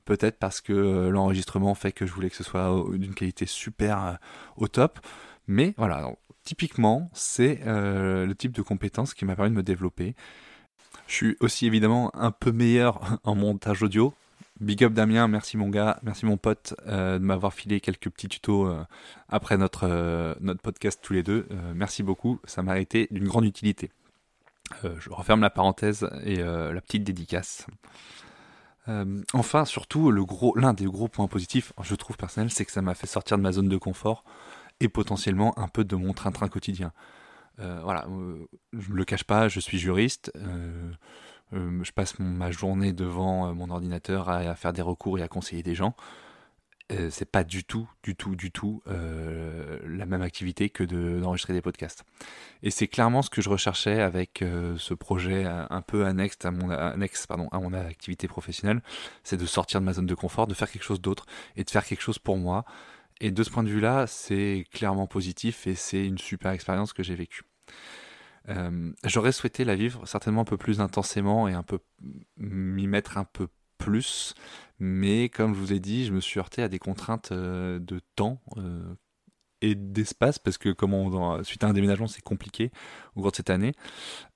Peut-être 0.05 0.39
parce 0.39 0.61
que 0.61 1.09
l'enregistrement 1.09 1.75
fait 1.75 1.91
que 1.91 2.05
je 2.05 2.13
voulais 2.13 2.29
que 2.29 2.35
ce 2.35 2.43
soit 2.43 2.73
d'une 2.93 3.13
qualité 3.13 3.45
super 3.45 4.17
au 4.55 4.67
top. 4.67 4.99
Mais 5.47 5.73
voilà, 5.77 6.11
typiquement, 6.47 7.09
c'est 7.13 7.59
euh, 7.65 8.25
le 8.25 8.35
type 8.35 8.53
de 8.53 8.61
compétence 8.61 9.13
qui 9.13 9.25
m'a 9.25 9.35
permis 9.35 9.51
de 9.51 9.55
me 9.55 9.63
développer. 9.63 10.15
Je 11.07 11.13
suis 11.13 11.37
aussi 11.39 11.65
évidemment 11.65 12.09
un 12.15 12.31
peu 12.31 12.51
meilleur 12.51 13.19
en 13.23 13.35
montage 13.35 13.83
audio. 13.83 14.13
Big 14.59 14.83
up 14.83 14.93
Damien, 14.93 15.27
merci 15.27 15.55
mon 15.55 15.69
gars, 15.69 15.99
merci 16.03 16.25
mon 16.25 16.37
pote 16.37 16.73
euh, 16.87 17.19
de 17.19 17.23
m'avoir 17.23 17.53
filé 17.53 17.79
quelques 17.79 18.09
petits 18.09 18.27
tutos 18.27 18.65
euh, 18.65 18.83
après 19.29 19.57
notre, 19.57 20.35
notre 20.39 20.61
podcast 20.61 20.99
tous 21.03 21.13
les 21.13 21.21
deux. 21.21 21.47
merci 21.75 22.01
beaucoup, 22.01 22.39
ça 22.43 22.63
m'a 22.63 22.79
été 22.79 23.07
d'une 23.11 23.27
grande 23.27 23.45
utilité. 23.45 23.91
je 24.83 25.09
referme 25.11 25.41
la 25.41 25.51
parenthèse 25.51 26.09
et 26.23 26.37
la 26.37 26.81
petite 26.81 27.03
dédicace. 27.03 27.67
enfin, 29.33 29.65
surtout, 29.65 30.11
l'un 30.55 30.73
des 30.73 30.85
gros 30.85 31.07
points 31.07 31.27
positifs, 31.27 31.71
je 31.83 31.93
trouve 31.93 32.17
personnel, 32.17 32.49
c'est 32.49 32.65
que 32.65 32.71
ça 32.71 32.81
m'a 32.81 32.95
fait 32.95 33.05
sortir 33.05 33.37
de 33.37 33.43
ma 33.43 33.51
zone 33.51 33.69
de 33.69 33.77
confort 33.77 34.23
et 34.79 34.89
potentiellement 34.89 35.57
un 35.57 35.67
peu 35.67 35.83
de 35.83 35.95
mon 35.95 36.13
train-train 36.13 36.47
quotidien. 36.47 36.91
Euh, 37.59 37.79
voilà, 37.83 38.05
euh, 38.09 38.45
je 38.73 38.91
ne 38.91 38.95
le 38.95 39.05
cache 39.05 39.23
pas, 39.23 39.47
je 39.47 39.59
suis 39.59 39.77
juriste. 39.77 40.31
Euh, 40.35 40.91
je 41.51 41.91
passe 41.91 42.19
ma 42.19 42.51
journée 42.51 42.93
devant 42.93 43.53
mon 43.53 43.69
ordinateur 43.69 44.29
à, 44.29 44.53
faire 44.55 44.73
des 44.73 44.81
recours 44.81 45.17
et 45.17 45.21
à 45.21 45.29
conseiller 45.29 45.63
des 45.63 45.75
gens. 45.75 45.95
c'est 46.89 47.31
pas 47.31 47.45
du 47.45 47.63
tout, 47.63 47.89
du 48.03 48.17
tout, 48.17 48.35
du 48.35 48.51
tout 48.51 48.83
la 48.85 50.05
même 50.05 50.21
activité 50.21 50.69
que 50.69 50.83
d'enregistrer 50.83 51.53
des 51.53 51.61
podcasts. 51.61 52.03
Et 52.63 52.69
c'est 52.69 52.89
clairement 52.89 53.21
ce 53.21 53.29
que 53.29 53.41
je 53.41 53.49
recherchais 53.49 54.01
avec 54.01 54.43
ce 54.77 54.93
projet 54.93 55.45
un 55.45 55.81
peu 55.81 56.05
annexe 56.05 56.37
à 56.43 56.51
mon, 56.51 56.69
annexe, 56.69 57.25
pardon, 57.27 57.47
à 57.53 57.59
mon 57.61 57.71
activité 57.71 58.27
professionnelle, 58.27 58.81
c'est 59.23 59.37
de 59.37 59.45
sortir 59.45 59.79
de 59.79 59.85
ma 59.85 59.93
zone 59.93 60.05
de 60.05 60.15
confort, 60.15 60.47
de 60.47 60.53
faire 60.53 60.69
quelque 60.69 60.83
chose 60.83 60.99
d'autre 60.99 61.27
et 61.55 61.63
de 61.63 61.69
faire 61.69 61.85
quelque 61.85 62.01
chose 62.01 62.19
pour 62.19 62.35
moi 62.35 62.65
et 63.19 63.31
de 63.31 63.43
ce 63.43 63.49
point 63.49 63.63
de 63.63 63.69
vue-là, 63.69 64.05
c'est 64.07 64.65
clairement 64.71 65.07
positif 65.07 65.67
et 65.67 65.75
c'est 65.75 66.05
une 66.05 66.17
super 66.17 66.51
expérience 66.51 66.93
que 66.93 67.03
j'ai 67.03 67.15
vécue. 67.15 67.43
Euh, 68.49 68.91
j'aurais 69.03 69.31
souhaité 69.31 69.65
la 69.65 69.75
vivre 69.75 70.07
certainement 70.07 70.41
un 70.41 70.45
peu 70.45 70.57
plus 70.57 70.79
intensément 70.79 71.47
et 71.47 71.53
un 71.53 71.63
peu 71.63 71.79
m'y 72.37 72.87
mettre 72.87 73.17
un 73.17 73.25
peu 73.25 73.47
plus, 73.77 74.35
mais 74.79 75.29
comme 75.29 75.53
je 75.53 75.59
vous 75.59 75.73
ai 75.73 75.79
dit, 75.79 76.05
je 76.05 76.13
me 76.13 76.21
suis 76.21 76.39
heurté 76.39 76.61
à 76.61 76.69
des 76.69 76.79
contraintes 76.79 77.31
euh, 77.31 77.79
de 77.79 77.99
temps 78.15 78.41
euh, 78.57 78.95
et 79.61 79.75
d'espace 79.75 80.39
parce 80.39 80.57
que 80.57 80.73
suite 81.43 81.63
à 81.63 81.67
un 81.67 81.73
déménagement 81.73 82.07
c'est 82.07 82.21
compliqué 82.21 82.71
au 83.15 83.21
cours 83.21 83.31
de 83.31 83.35
cette 83.35 83.49
année. 83.49 83.73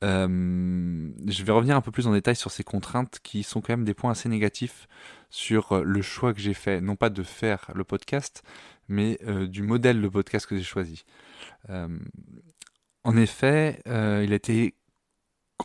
je 0.02 1.44
vais 1.44 1.52
revenir 1.52 1.76
un 1.76 1.82
peu 1.82 1.92
plus 1.92 2.08
en 2.08 2.12
détail 2.12 2.36
sur 2.36 2.50
ces 2.50 2.64
contraintes 2.64 3.20
qui 3.22 3.44
sont 3.44 3.62
quand 3.62 3.74
même 3.74 3.86
des 3.86 3.94
points 3.94 4.12
assez 4.12 4.30
négatifs 4.30 4.88
sur 5.32 5.84
le 5.84 6.02
choix 6.02 6.34
que 6.34 6.42
j'ai 6.42 6.54
fait, 6.54 6.82
non 6.82 6.96
pas 6.96 7.10
de 7.10 7.24
faire 7.24 7.72
le 7.74 7.84
podcast, 7.84 8.44
mais 8.90 9.18
euh, 9.26 9.48
du 9.48 9.64
modèle 9.64 10.02
de 10.02 10.08
podcast 10.08 10.46
que 10.46 10.58
j'ai 10.58 10.64
choisi. 10.64 11.06
Euh, 11.70 11.88
en 13.04 13.18
effet, 13.18 13.82
euh, 13.88 14.22
il 14.24 14.34
a 14.34 14.36
été. 14.36 14.76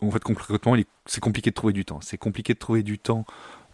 En 0.01 0.09
fait, 0.09 0.23
concrètement, 0.23 0.75
c'est 1.05 1.19
compliqué 1.21 1.49
de 1.49 1.55
trouver 1.55 1.73
du 1.73 1.83
temps. 1.83 1.99
C'est 2.01 2.17
compliqué 2.17 2.53
de 2.53 2.59
trouver 2.59 2.83
du 2.83 2.97
temps 2.97 3.25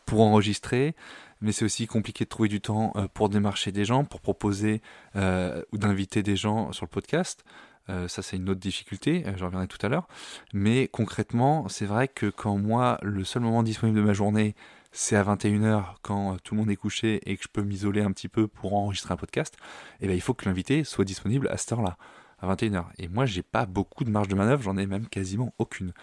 pour 0.06 0.22
enregistrer, 0.22 0.96
mais 1.42 1.52
c'est 1.52 1.66
aussi 1.66 1.86
compliqué 1.86 2.24
de 2.24 2.30
trouver 2.30 2.50
du 2.50 2.62
temps 2.62 2.94
pour 3.14 3.30
démarcher 3.30 3.72
des 3.74 3.84
gens, 3.84 4.06
pour 4.06 4.22
proposer 4.22 4.82
ou 5.16 5.78
d'inviter 5.78 6.24
des 6.24 6.38
gens 6.38 6.72
sur 6.72 6.86
le 6.86 6.90
podcast. 6.90 7.44
ça, 7.88 8.22
c'est 8.22 8.38
une 8.38 8.50
autre 8.50 8.62
difficulté, 8.62 9.26
j'en 9.36 9.48
reviendrai 9.48 9.68
tout 9.68 9.86
à 9.86 9.90
l'heure. 9.90 10.08
Mais 10.54 10.88
concrètement, 10.88 11.68
c'est 11.68 11.86
vrai 11.86 12.08
que 12.08 12.28
quand 12.28 12.58
moi, 12.58 13.00
le 13.02 13.26
seul 13.26 13.42
moment 13.42 13.62
disponible 13.62 13.98
de 13.98 14.06
ma 14.06 14.14
journée, 14.14 14.56
c'est 14.94 15.16
à 15.16 15.24
21h 15.24 15.96
quand 16.04 16.34
euh, 16.34 16.38
tout 16.44 16.54
le 16.54 16.62
monde 16.62 16.70
est 16.70 16.76
couché 16.76 17.20
et 17.26 17.36
que 17.36 17.44
je 17.44 17.50
peux 17.50 17.64
m'isoler 17.64 18.02
un 18.02 18.12
petit 18.12 18.30
peu 18.30 18.48
pour 18.48 18.76
enregistrer 18.76 19.14
un 19.14 19.18
podcast, 19.18 19.56
et 20.00 20.06
eh 20.06 20.08
ben, 20.08 20.14
il 20.14 20.22
faut 20.22 20.34
que 20.34 20.46
l'invité 20.46 20.84
soit 20.84 21.04
disponible 21.04 21.50
à 21.50 21.58
cette 21.58 21.74
heure-là, 21.74 21.98
à 22.40 22.56
21h. 22.56 22.86
Et 23.00 23.10
moi, 23.10 23.26
j'ai 23.26 23.42
pas 23.42 23.66
beaucoup 23.66 24.04
de 24.04 24.12
marge 24.12 24.28
de 24.28 24.36
manœuvre, 24.36 24.62
j'en 24.62 24.78
ai 24.78 24.86
même 24.86 25.08
quasiment 25.08 25.54
aucune. 25.58 25.94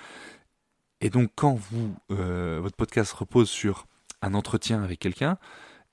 Et 1.01 1.09
donc, 1.09 1.31
quand 1.37 1.55
vous, 1.55 1.95
euh, 2.11 2.59
votre 2.61 2.77
podcast 2.77 3.13
repose 3.13 3.49
sur 3.49 3.87
un 4.23 4.35
entretien 4.35 4.83
avec 4.83 4.99
quelqu'un, 4.99 5.39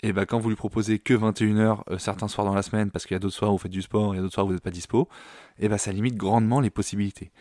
et 0.04 0.14
bah 0.14 0.26
quand 0.26 0.40
vous 0.40 0.50
lui 0.50 0.56
proposez 0.56 1.00
que 1.00 1.14
21h 1.14 1.82
euh, 1.90 1.98
certains 1.98 2.28
soirs 2.28 2.46
dans 2.46 2.54
la 2.54 2.62
semaine, 2.64 2.92
parce 2.92 3.06
qu'il 3.06 3.16
y 3.16 3.18
a 3.18 3.20
d'autres 3.20 3.36
soirs 3.36 3.52
où 3.52 3.54
vous 3.56 3.62
faites 3.62 3.72
du 3.72 3.82
sport, 3.82 4.14
il 4.14 4.18
y 4.18 4.20
a 4.20 4.22
d'autres 4.22 4.34
soirs 4.34 4.46
où 4.46 4.50
vous 4.50 4.56
n'êtes 4.56 4.64
pas 4.64 4.72
dispo, 4.72 5.08
et 5.60 5.70
bah 5.70 5.78
ça 5.78 5.92
limite 5.92 6.16
grandement 6.16 6.60
les 6.60 6.70
possibilités. 6.70 7.32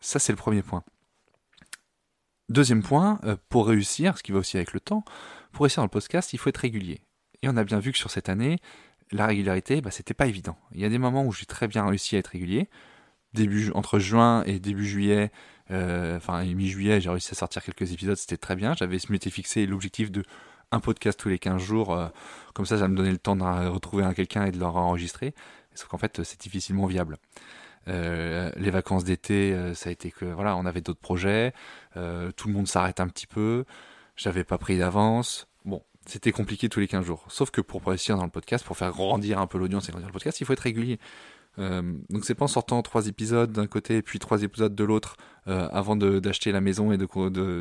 Ça 0.00 0.18
c'est 0.18 0.32
le 0.32 0.36
premier 0.36 0.62
point. 0.62 0.84
Deuxième 2.50 2.82
point, 2.82 3.20
euh, 3.22 3.36
pour 3.48 3.68
réussir, 3.68 4.18
ce 4.18 4.24
qui 4.24 4.32
va 4.32 4.40
aussi 4.40 4.56
avec 4.56 4.72
le 4.72 4.80
temps, 4.80 5.04
pour 5.52 5.62
réussir 5.62 5.82
dans 5.82 5.86
le 5.86 5.90
podcast, 5.90 6.32
il 6.32 6.38
faut 6.38 6.48
être 6.48 6.56
régulier. 6.56 7.00
Et 7.42 7.48
on 7.48 7.56
a 7.56 7.62
bien 7.62 7.78
vu 7.78 7.92
que 7.92 7.98
sur 7.98 8.10
cette 8.10 8.28
année, 8.28 8.58
la 9.12 9.26
régularité, 9.26 9.80
bah, 9.80 9.92
c'était 9.92 10.14
pas 10.14 10.26
évident. 10.26 10.58
Il 10.72 10.80
y 10.80 10.84
a 10.84 10.88
des 10.88 10.98
moments 10.98 11.24
où 11.24 11.32
j'ai 11.32 11.46
très 11.46 11.68
bien 11.68 11.86
réussi 11.86 12.16
à 12.16 12.18
être 12.18 12.26
régulier. 12.26 12.68
Entre 13.74 14.00
juin 14.00 14.42
et 14.46 14.58
début 14.58 14.84
juillet, 14.84 15.30
euh, 15.70 16.16
enfin 16.16 16.42
mi-juillet, 16.42 17.00
j'ai 17.00 17.10
réussi 17.10 17.30
à 17.30 17.36
sortir 17.36 17.62
quelques 17.62 17.92
épisodes, 17.92 18.16
c'était 18.16 18.36
très 18.36 18.56
bien. 18.56 18.74
J'avais 18.74 18.98
m'étais 19.08 19.30
fixé 19.30 19.64
l'objectif 19.66 20.10
de 20.10 20.24
un 20.72 20.80
podcast 20.80 21.18
tous 21.20 21.28
les 21.28 21.38
15 21.38 21.62
jours, 21.62 21.94
euh, 21.94 22.08
comme 22.52 22.66
ça 22.66 22.78
ça 22.78 22.88
me 22.88 22.96
donnait 22.96 23.12
le 23.12 23.18
temps 23.18 23.36
de 23.36 23.44
retrouver 23.68 24.02
un 24.02 24.12
quelqu'un 24.12 24.46
et 24.46 24.50
de 24.50 24.58
leur 24.58 24.76
enregistrer. 24.76 25.34
Sauf 25.76 25.86
qu'en 25.86 25.98
fait 25.98 26.24
c'est 26.24 26.40
difficilement 26.40 26.86
viable. 26.86 27.16
Euh, 27.88 28.50
les 28.56 28.70
vacances 28.70 29.04
d'été, 29.04 29.56
ça 29.74 29.88
a 29.88 29.92
été 29.92 30.10
que 30.10 30.24
voilà, 30.24 30.56
on 30.56 30.66
avait 30.66 30.80
d'autres 30.80 31.00
projets, 31.00 31.52
tout 31.94 32.48
le 32.48 32.52
monde 32.52 32.68
s'arrête 32.68 33.00
un 33.00 33.08
petit 33.08 33.26
peu, 33.26 33.64
j'avais 34.16 34.44
pas 34.44 34.58
pris 34.58 34.78
d'avance. 34.78 35.48
Bon, 35.64 35.82
c'était 36.06 36.32
compliqué 36.32 36.68
tous 36.68 36.80
les 36.80 36.88
15 36.88 37.04
jours. 37.04 37.24
Sauf 37.28 37.50
que 37.50 37.60
pour 37.60 37.84
réussir 37.84 38.16
dans 38.16 38.24
le 38.24 38.30
podcast, 38.30 38.64
pour 38.64 38.76
faire 38.76 38.90
grandir 38.90 39.38
un 39.38 39.46
peu 39.46 39.58
l'audience 39.58 39.88
et 39.88 39.92
grandir 39.92 40.08
le 40.08 40.12
podcast, 40.12 40.40
il 40.40 40.46
faut 40.46 40.52
être 40.52 40.60
régulier. 40.60 40.98
Euh, 41.58 41.82
donc 42.10 42.24
c'est 42.24 42.34
pas 42.34 42.44
en 42.44 42.48
sortant 42.48 42.80
trois 42.82 43.08
épisodes 43.08 43.50
d'un 43.50 43.66
côté 43.66 43.96
et 43.96 44.02
puis 44.02 44.18
trois 44.18 44.42
épisodes 44.42 44.74
de 44.74 44.84
l'autre 44.84 45.16
euh, 45.48 45.68
avant 45.72 45.96
d'acheter 45.96 46.52
la 46.52 46.60
maison 46.60 46.92
et 46.92 46.96
de, 46.96 47.06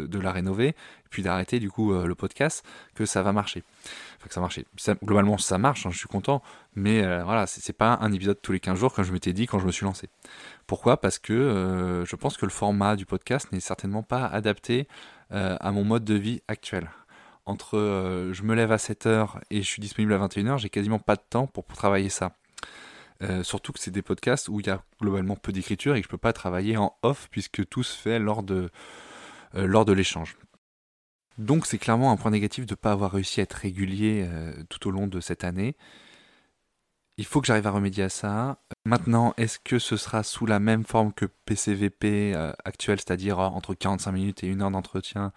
de, 0.08 0.20
la 0.20 0.32
rénover, 0.32 0.76
puis 1.10 1.24
d'arrêter 1.24 1.60
du 1.60 1.72
coup 1.72 1.92
euh, 1.92 2.06
le 2.06 2.16
podcast, 2.16 2.64
que 2.94 3.06
ça 3.06 3.24
va 3.24 3.34
marcher. 3.34 3.64
Enfin 4.18 4.28
que 4.28 4.34
ça 4.34 4.42
marche. 4.42 4.60
globalement 5.04 5.38
ça 5.38 5.58
marche, 5.58 5.86
hein, 5.86 5.90
je 5.92 5.98
suis 5.98 6.08
content, 6.08 6.42
mais 6.76 7.02
voilà, 7.24 7.48
c'est 7.48 7.74
pas 7.74 7.98
un 8.02 8.12
épisode 8.12 8.40
tous 8.42 8.52
les 8.52 8.60
15 8.60 8.78
jours 8.78 8.94
comme 8.94 9.06
je 9.06 9.12
m'étais 9.12 9.34
dit 9.34 9.48
quand 9.48 9.60
je 9.60 9.66
me 9.66 9.72
suis 9.72 9.86
lancé. 9.86 10.10
Pourquoi? 10.68 11.02
Parce 11.02 11.20
que 11.20 12.04
je 12.06 12.16
pense 12.16 12.38
que 12.38 12.46
le 12.46 12.52
format 12.52 12.96
du 12.96 13.06
podcast 13.06 13.52
n'est 13.52 13.60
certainement 13.60 14.04
pas 14.04 14.26
adapté 14.26 14.88
à 15.32 15.72
mon 15.72 15.84
mode 15.84 16.04
de 16.04 16.16
vie 16.16 16.42
actuel 16.48 16.90
entre 17.46 18.30
je 18.32 18.44
me 18.44 18.54
lève 18.54 18.72
à 18.72 18.78
7h 18.78 19.40
et 19.50 19.64
je 19.64 19.68
suis 19.68 19.82
disponible 19.82 20.14
à 20.14 20.20
21h, 20.20 20.60
j'ai 20.60 20.70
quasiment 20.70 21.00
pas 21.00 21.16
de 21.16 21.24
temps 21.28 21.48
pour 21.48 21.66
travailler 21.66 22.10
ça. 22.10 22.34
Euh, 23.22 23.44
surtout 23.44 23.74
que 23.74 23.80
c'est 23.80 23.92
des 23.92 24.02
podcasts 24.02 24.48
où 24.48 24.60
il 24.62 24.68
y 24.68 24.70
a 24.70 24.82
globalement 25.02 25.36
peu 25.36 25.52
d'écriture 25.52 25.96
et 25.96 26.02
que 26.02 26.06
je 26.06 26.10
peux 26.10 26.18
pas 26.18 26.32
travailler 26.32 26.78
en 26.78 26.96
off 27.02 27.28
puisque 27.30 27.68
tout 27.68 27.84
se 27.84 27.98
fait 27.98 28.18
lors 28.18 28.44
de, 28.44 28.70
euh, 29.56 29.94
l'échange. 29.94 30.38
Donc 31.38 31.66
c'est 31.66 31.78
clairement 31.78 32.12
un 32.12 32.18
point 32.18 32.32
négatif 32.32 32.66
de 32.66 32.74
ne 32.74 32.78
pas 32.78 32.92
avoir 32.92 33.12
réussi 33.12 33.42
à 33.42 33.44
être 33.44 33.54
régulier 33.54 34.26
euh, 34.28 34.54
tout 34.70 34.88
au 34.88 34.92
long 34.92 35.08
de 35.08 35.20
cette 35.20 35.44
année. 35.44 35.76
Il 37.18 37.26
faut 37.26 37.42
que 37.42 37.48
j'arrive 37.48 37.68
à 37.68 37.72
remédier 37.72 38.06
à 38.06 38.10
ça. 38.10 38.62
Maintenant, 38.86 39.34
est-ce 39.36 39.60
que 39.60 39.78
ce 39.78 39.98
sera 39.98 40.24
sous 40.24 40.46
la 40.46 40.60
même 40.60 40.86
forme 40.86 41.12
que 41.12 41.26
PCVP 41.26 42.34
actuel, 42.64 43.00
c'est-à-dire 43.00 43.40
entre 43.40 43.74
45 43.74 44.14
minutes 44.14 44.44
et 44.46 44.48
une 44.48 44.62
heure 44.62 44.72
d'entretien 44.72 45.34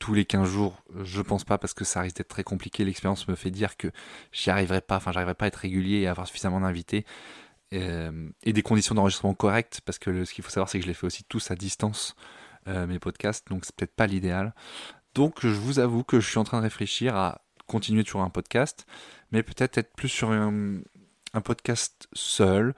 tous 0.00 0.14
les 0.14 0.24
15 0.24 0.48
jours, 0.48 0.82
je 1.04 1.20
pense 1.20 1.44
pas 1.44 1.58
parce 1.58 1.74
que 1.74 1.84
ça 1.84 2.00
risque 2.00 2.16
d'être 2.16 2.28
très 2.28 2.42
compliqué. 2.42 2.84
L'expérience 2.84 3.28
me 3.28 3.36
fait 3.36 3.50
dire 3.50 3.76
que 3.76 3.88
j'y 4.32 4.50
arriverai 4.50 4.80
pas, 4.80 4.96
enfin 4.96 5.12
j'arriverai 5.12 5.34
pas 5.34 5.44
à 5.44 5.48
être 5.48 5.56
régulier 5.56 5.98
et 5.98 6.08
avoir 6.08 6.26
suffisamment 6.26 6.58
d'invités 6.60 7.04
euh, 7.74 8.28
et 8.42 8.54
des 8.54 8.62
conditions 8.62 8.94
d'enregistrement 8.94 9.34
correctes 9.34 9.82
parce 9.84 9.98
que 9.98 10.24
ce 10.24 10.32
qu'il 10.32 10.42
faut 10.42 10.50
savoir 10.50 10.70
c'est 10.70 10.78
que 10.78 10.84
je 10.84 10.88
les 10.88 10.94
fais 10.94 11.06
aussi 11.06 11.22
tous 11.24 11.50
à 11.50 11.54
distance 11.54 12.16
euh, 12.66 12.86
mes 12.86 12.98
podcasts 12.98 13.46
donc 13.48 13.66
c'est 13.66 13.76
peut-être 13.76 13.94
pas 13.94 14.06
l'idéal. 14.06 14.54
Donc 15.14 15.40
je 15.42 15.48
vous 15.48 15.78
avoue 15.78 16.02
que 16.02 16.18
je 16.18 16.28
suis 16.28 16.38
en 16.38 16.44
train 16.44 16.58
de 16.58 16.64
réfléchir 16.64 17.14
à 17.14 17.42
continuer 17.66 18.02
toujours 18.02 18.22
un 18.22 18.30
podcast 18.30 18.86
mais 19.32 19.42
peut-être 19.42 19.76
être 19.76 19.94
plus 19.94 20.08
sur 20.08 20.30
un 20.32 21.40
podcast 21.44 22.08
seul 22.14 22.74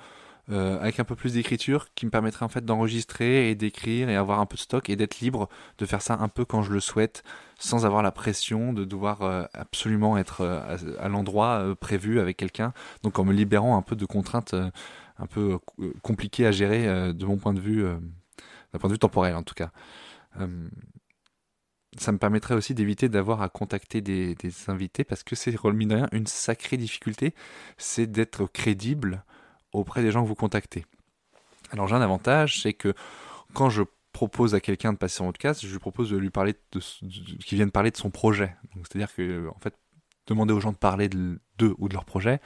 euh, 0.51 0.81
avec 0.81 0.99
un 0.99 1.05
peu 1.05 1.15
plus 1.15 1.35
d'écriture 1.35 1.95
qui 1.95 2.05
me 2.05 2.11
permettrait 2.11 2.45
en 2.45 2.49
fait 2.49 2.65
d'enregistrer 2.65 3.51
et 3.51 3.55
d'écrire 3.55 4.09
et 4.09 4.17
avoir 4.17 4.41
un 4.41 4.47
peu 4.47 4.57
de 4.57 4.61
stock 4.61 4.91
et 4.91 4.97
d'être 4.97 5.21
libre 5.21 5.49
de 5.79 5.87
faire 5.87 6.03
ça 6.03 6.17
un 6.21 6.27
peu 6.27 6.45
quand 6.45 6.63
je 6.63 6.73
le 6.73 6.81
souhaite 6.81 7.23
sans 7.61 7.87
avoir 7.87 8.03
la 8.03 8.11
pression 8.11 8.73
de 8.73 8.85
devoir 8.85 9.23
euh, 9.23 9.45
absolument 9.55 10.19
être 10.19 10.41
euh, 10.41 10.77
à, 10.99 11.09
l'endroit 11.09 11.77
prévu 11.81 12.19
avec 12.19 12.37
quelqu'un. 12.37 12.73
Donc 13.05 13.21
en 13.21 13.25
me 13.25 13.33
libérant 13.33 13.77
un 13.77 13.83
peu 13.83 13.95
de 13.95 14.05
contraintes 14.05 14.55
un 15.19 15.27
peu 15.27 15.61
compliquées 16.03 16.47
à 16.47 16.51
gérer 16.51 17.13
de 17.15 17.25
mon 17.25 17.37
point 17.37 17.55
de 17.55 17.61
vue 17.61 17.85
d'un 17.85 18.79
point 18.81 18.89
de 18.89 18.95
vue 18.95 18.99
temporel 18.99 19.37
en 19.37 19.45
tout 19.45 19.55
cas. 19.55 19.71
Ça 21.99 22.11
me 22.11 22.19
permettrait 22.19 22.55
aussi 22.55 22.75
d'éviter 22.75 23.09
d'avoir 23.09 23.43
à 23.43 23.49
contacter 23.49 24.01
des, 24.01 24.37
invités 24.67 25.05
parce 25.05 25.23
que 25.23 25.37
c'est 25.37 25.55
mine 25.65 25.89
de 25.89 25.95
rien 25.95 26.09
une 26.13 26.27
sacrée 26.27 26.79
difficulté, 26.79 27.35
c'est 27.77 28.11
d'être 28.11 28.47
crédible 28.47 29.25
auprès 29.73 30.03
des 30.03 30.11
gens 30.11 30.23
que 30.23 30.29
vous 30.29 30.35
contactez. 30.35 30.85
Alors 31.71 31.89
j'ai 31.89 31.95
un 31.95 32.01
avantage, 32.01 32.61
c'est 32.63 32.75
que 32.75 32.95
quand 33.55 33.71
je 33.71 33.83
propose 34.13 34.55
à 34.55 34.61
quelqu'un 34.61 34.93
de 34.93 34.99
passer 34.99 35.17
sur 35.17 35.25
podcast, 35.25 35.65
je 35.65 35.73
lui 35.73 35.79
propose 35.79 36.11
de 36.11 36.17
lui 36.17 36.31
parler 36.31 36.55
de, 36.73 36.81
qu'il 36.81 37.57
vienne 37.57 37.71
parler 37.71 37.91
de 37.91 37.97
son 37.97 38.11
projet. 38.11 38.55
c'est-à-dire 38.75 39.15
que 39.15 39.49
en 39.49 39.59
fait, 39.61 39.75
demander 40.27 40.53
aux 40.53 40.61
gens 40.61 40.73
de 40.73 40.77
parler 40.77 41.09
d'eux 41.09 41.75
ou 41.79 41.89
de 41.89 41.95
leur 41.95 42.05
projet, 42.05 42.41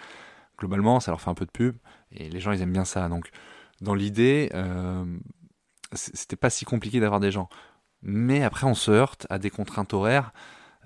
globalement, 0.59 1.00
ça 1.00 1.11
leur 1.11 1.21
fait 1.21 1.30
un 1.30 1.35
peu 1.35 1.47
de 1.47 1.50
pub 1.50 1.76
et 2.12 2.28
les 2.28 2.40
gens 2.40 2.52
ils 2.52 2.62
aiment 2.62 2.73
bien 2.73 2.85
ça. 2.85 3.09
Donc 3.09 3.30
dans 3.80 3.95
l'idée, 3.95 4.50
euh, 4.54 5.04
c'était 5.92 6.37
pas 6.37 6.50
si 6.50 6.64
compliqué 6.64 7.00
d'avoir 7.00 7.21
des 7.21 7.30
gens. 7.30 7.49
Mais 8.02 8.42
après, 8.42 8.66
on 8.66 8.75
se 8.75 8.90
heurte 8.90 9.26
à 9.30 9.38
des 9.38 9.50
contraintes 9.50 9.92
horaires 9.92 10.33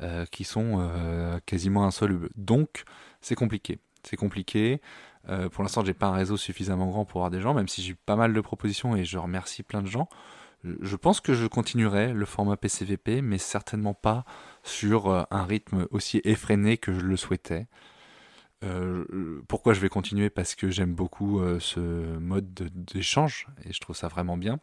euh, 0.01 0.25
qui 0.27 0.45
sont 0.45 0.79
euh, 0.81 1.39
quasiment 1.47 1.85
insolubles. 1.85 2.31
Donc, 2.37 2.85
c'est 3.21 3.35
compliqué. 3.35 3.79
C'est 4.03 4.17
compliqué. 4.17 4.81
Euh, 5.29 5.49
pour 5.49 5.63
l'instant, 5.63 5.85
j'ai 5.85 5.95
pas 5.95 6.07
un 6.07 6.15
réseau 6.15 6.37
suffisamment 6.37 6.87
grand 6.89 7.05
pour 7.05 7.21
avoir 7.21 7.31
des 7.31 7.41
gens, 7.41 7.55
même 7.55 7.69
si 7.69 7.83
j'ai 7.83 7.93
eu 7.93 7.97
pas 7.97 8.17
mal 8.17 8.33
de 8.33 8.41
propositions 8.41 8.97
et 8.97 9.05
je 9.05 9.19
remercie 9.19 9.63
plein 9.63 9.83
de 9.83 9.87
gens. 9.87 10.09
Je 10.65 10.97
pense 10.97 11.21
que 11.21 11.33
je 11.33 11.47
continuerai 11.47 12.13
le 12.13 12.27
format 12.27 12.57
PCVP, 12.57 13.23
mais 13.23 13.39
certainement 13.39 13.95
pas 13.95 14.25
sur 14.63 15.09
euh, 15.09 15.23
un 15.31 15.45
rythme 15.45 15.87
aussi 15.91 16.21
effréné 16.25 16.77
que 16.77 16.93
je 16.93 17.01
le 17.01 17.17
souhaitais. 17.17 17.67
Euh, 18.63 19.41
pourquoi 19.49 19.73
je 19.73 19.81
vais 19.81 19.89
continuer? 19.89 20.29
Parce 20.29 20.55
que 20.55 20.71
j'aime 20.71 20.95
beaucoup 20.95 21.41
ce 21.61 21.81
mode 22.19 22.53
d'échange 22.75 23.47
et 23.65 23.73
je 23.73 23.81
trouve 23.81 23.97
ça 23.97 24.09
vraiment 24.09 24.37
bien. 24.37 24.61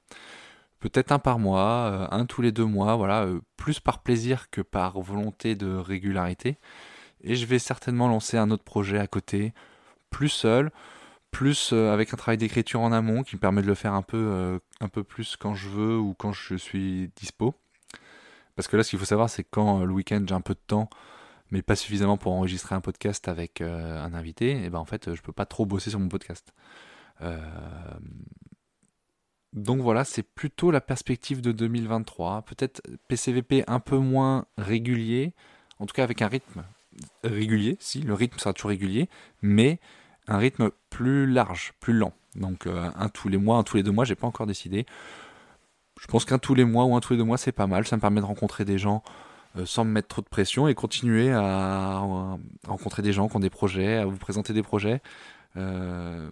Peut-être 0.80 1.12
un 1.12 1.18
par 1.18 1.40
mois, 1.40 2.08
un 2.14 2.28
tous 2.28 2.44
les 2.44 2.52
deux 2.52 2.66
mois, 2.66 2.96
voilà, 2.96 3.28
plus 3.56 3.80
par 3.80 4.04
plaisir 4.04 4.52
que 4.52 4.62
par 4.62 5.02
volonté 5.02 5.56
de 5.56 5.74
régularité. 5.74 6.60
Et 7.22 7.36
je 7.36 7.48
vais 7.48 7.58
certainement 7.58 8.08
lancer 8.08 8.38
un 8.38 8.52
autre 8.52 8.64
projet 8.64 9.00
à 9.00 9.08
côté, 9.08 9.54
plus 10.18 10.30
seul, 10.30 10.72
plus 11.30 11.74
euh, 11.74 11.94
avec 11.94 12.12
un 12.12 12.18
travail 12.18 12.40
d'écriture 12.40 12.82
en 12.82 12.92
amont 12.92 13.22
qui 13.22 13.36
me 13.36 13.40
permet 13.40 13.62
de 13.62 13.68
le 13.68 13.76
faire 13.76 13.94
un 13.94 14.02
peu, 14.02 14.18
euh, 14.18 14.58
un 14.82 14.88
peu 14.88 15.04
plus 15.04 15.36
quand 15.38 15.54
je 15.54 15.70
veux 15.70 15.96
ou 15.96 16.16
quand 16.16 16.32
je 16.32 16.56
suis 16.56 17.12
dispo. 17.16 17.54
Parce 18.56 18.68
que 18.68 18.76
là, 18.76 18.84
ce 18.84 18.90
qu'il 18.90 18.98
faut 18.98 19.06
savoir, 19.06 19.30
c'est 19.30 19.44
quand 19.44 19.82
euh, 19.82 19.86
le 19.86 19.94
week-end 19.94 20.26
j'ai 20.28 20.34
un 20.34 20.42
peu 20.42 20.56
de 20.56 20.64
temps, 20.66 20.90
mais 21.52 21.62
pas 21.62 21.76
suffisamment 21.76 22.18
pour 22.18 22.34
enregistrer 22.34 22.74
un 22.74 22.82
podcast 22.82 23.28
avec 23.28 23.62
un 23.62 24.12
invité, 24.16 24.64
et 24.64 24.72
ben 24.72 24.80
en 24.80 24.86
fait, 24.86 25.14
je 25.14 25.22
peux 25.22 25.32
pas 25.32 25.46
trop 25.46 25.68
bosser 25.68 25.92
sur 25.92 26.00
mon 26.00 26.10
podcast. 26.10 26.52
Donc 29.54 29.82
voilà, 29.82 30.04
c'est 30.04 30.24
plutôt 30.24 30.72
la 30.72 30.82
perspective 30.82 31.42
de 31.42 31.52
2023. 31.52 32.42
Peut-être 32.42 32.82
PCVP 33.08 33.64
un 33.68 33.80
peu 33.80 33.98
moins 33.98 34.46
régulier, 34.58 35.34
en 35.78 35.86
tout 35.86 35.94
cas 35.94 36.04
avec 36.04 36.24
un 36.24 36.28
rythme 36.28 36.64
régulier, 37.24 37.78
si, 37.80 38.02
le 38.02 38.14
rythme 38.14 38.40
sera 38.40 38.54
toujours 38.54 38.70
régulier, 38.70 39.10
mais 39.42 39.80
un 40.28 40.38
rythme 40.38 40.72
plus 40.90 41.26
large, 41.26 41.74
plus 41.80 41.94
lent. 41.94 42.14
Donc 42.36 42.68
euh, 42.68 42.90
un 42.96 43.10
tous 43.10 43.30
les 43.30 43.38
mois, 43.38 43.58
un 43.58 43.64
tous 43.64 43.78
les 43.78 43.84
deux 43.84 43.92
mois, 43.92 44.06
j'ai 44.06 44.16
pas 44.16 44.28
encore 44.28 44.48
décidé. 44.48 44.86
Je 46.00 46.08
pense 46.08 46.26
qu'un 46.26 46.38
tous 46.38 46.54
les 46.54 46.66
mois 46.66 46.86
ou 46.86 46.96
un 46.96 47.00
tous 47.00 47.14
les 47.14 47.18
deux 47.18 47.26
mois, 47.26 47.38
c'est 47.38 47.52
pas 47.52 47.68
mal. 47.68 47.88
Ça 47.88 47.96
me 47.96 48.02
permet 48.02 48.22
de 48.22 48.26
rencontrer 48.26 48.66
des 48.66 48.78
gens 48.78 49.04
euh, 49.58 49.66
sans 49.66 49.86
me 49.86 49.92
mettre 49.92 50.08
trop 50.08 50.22
de 50.22 50.28
pression 50.28 50.68
et 50.68 50.76
continuer 50.76 51.32
à, 51.32 52.04
rencontrer 52.68 53.02
des 53.02 53.14
gens 53.14 53.28
qui 53.28 53.36
ont 53.36 53.40
des 53.40 53.50
projets, 53.50 53.98
à 53.98 54.06
vous 54.06 54.18
présenter 54.18 54.54
des 54.54 54.64
projets. 54.64 55.02
Euh, 55.56 56.30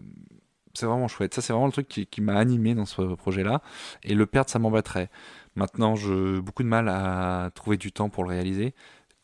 c'est 0.74 0.86
vraiment 0.86 1.08
chouette. 1.08 1.34
Ça, 1.34 1.42
c'est 1.42 1.54
vraiment 1.54 1.68
le 1.68 1.72
truc 1.72 1.88
qui, 1.88 2.22
m'a 2.22 2.36
animé 2.36 2.76
dans 2.76 2.86
ce 2.86 3.02
projet-là. 3.16 3.62
Et 4.04 4.14
le 4.14 4.26
perdre, 4.26 4.50
ça 4.50 4.60
m'embêterait. 4.60 5.10
Maintenant, 5.56 5.96
j'ai 5.96 6.42
beaucoup 6.42 6.64
de 6.64 6.68
mal 6.68 6.90
à 6.90 7.50
trouver 7.56 7.78
du 7.78 7.92
temps 7.92 8.10
pour 8.10 8.24
le 8.24 8.30
réaliser. 8.30 8.74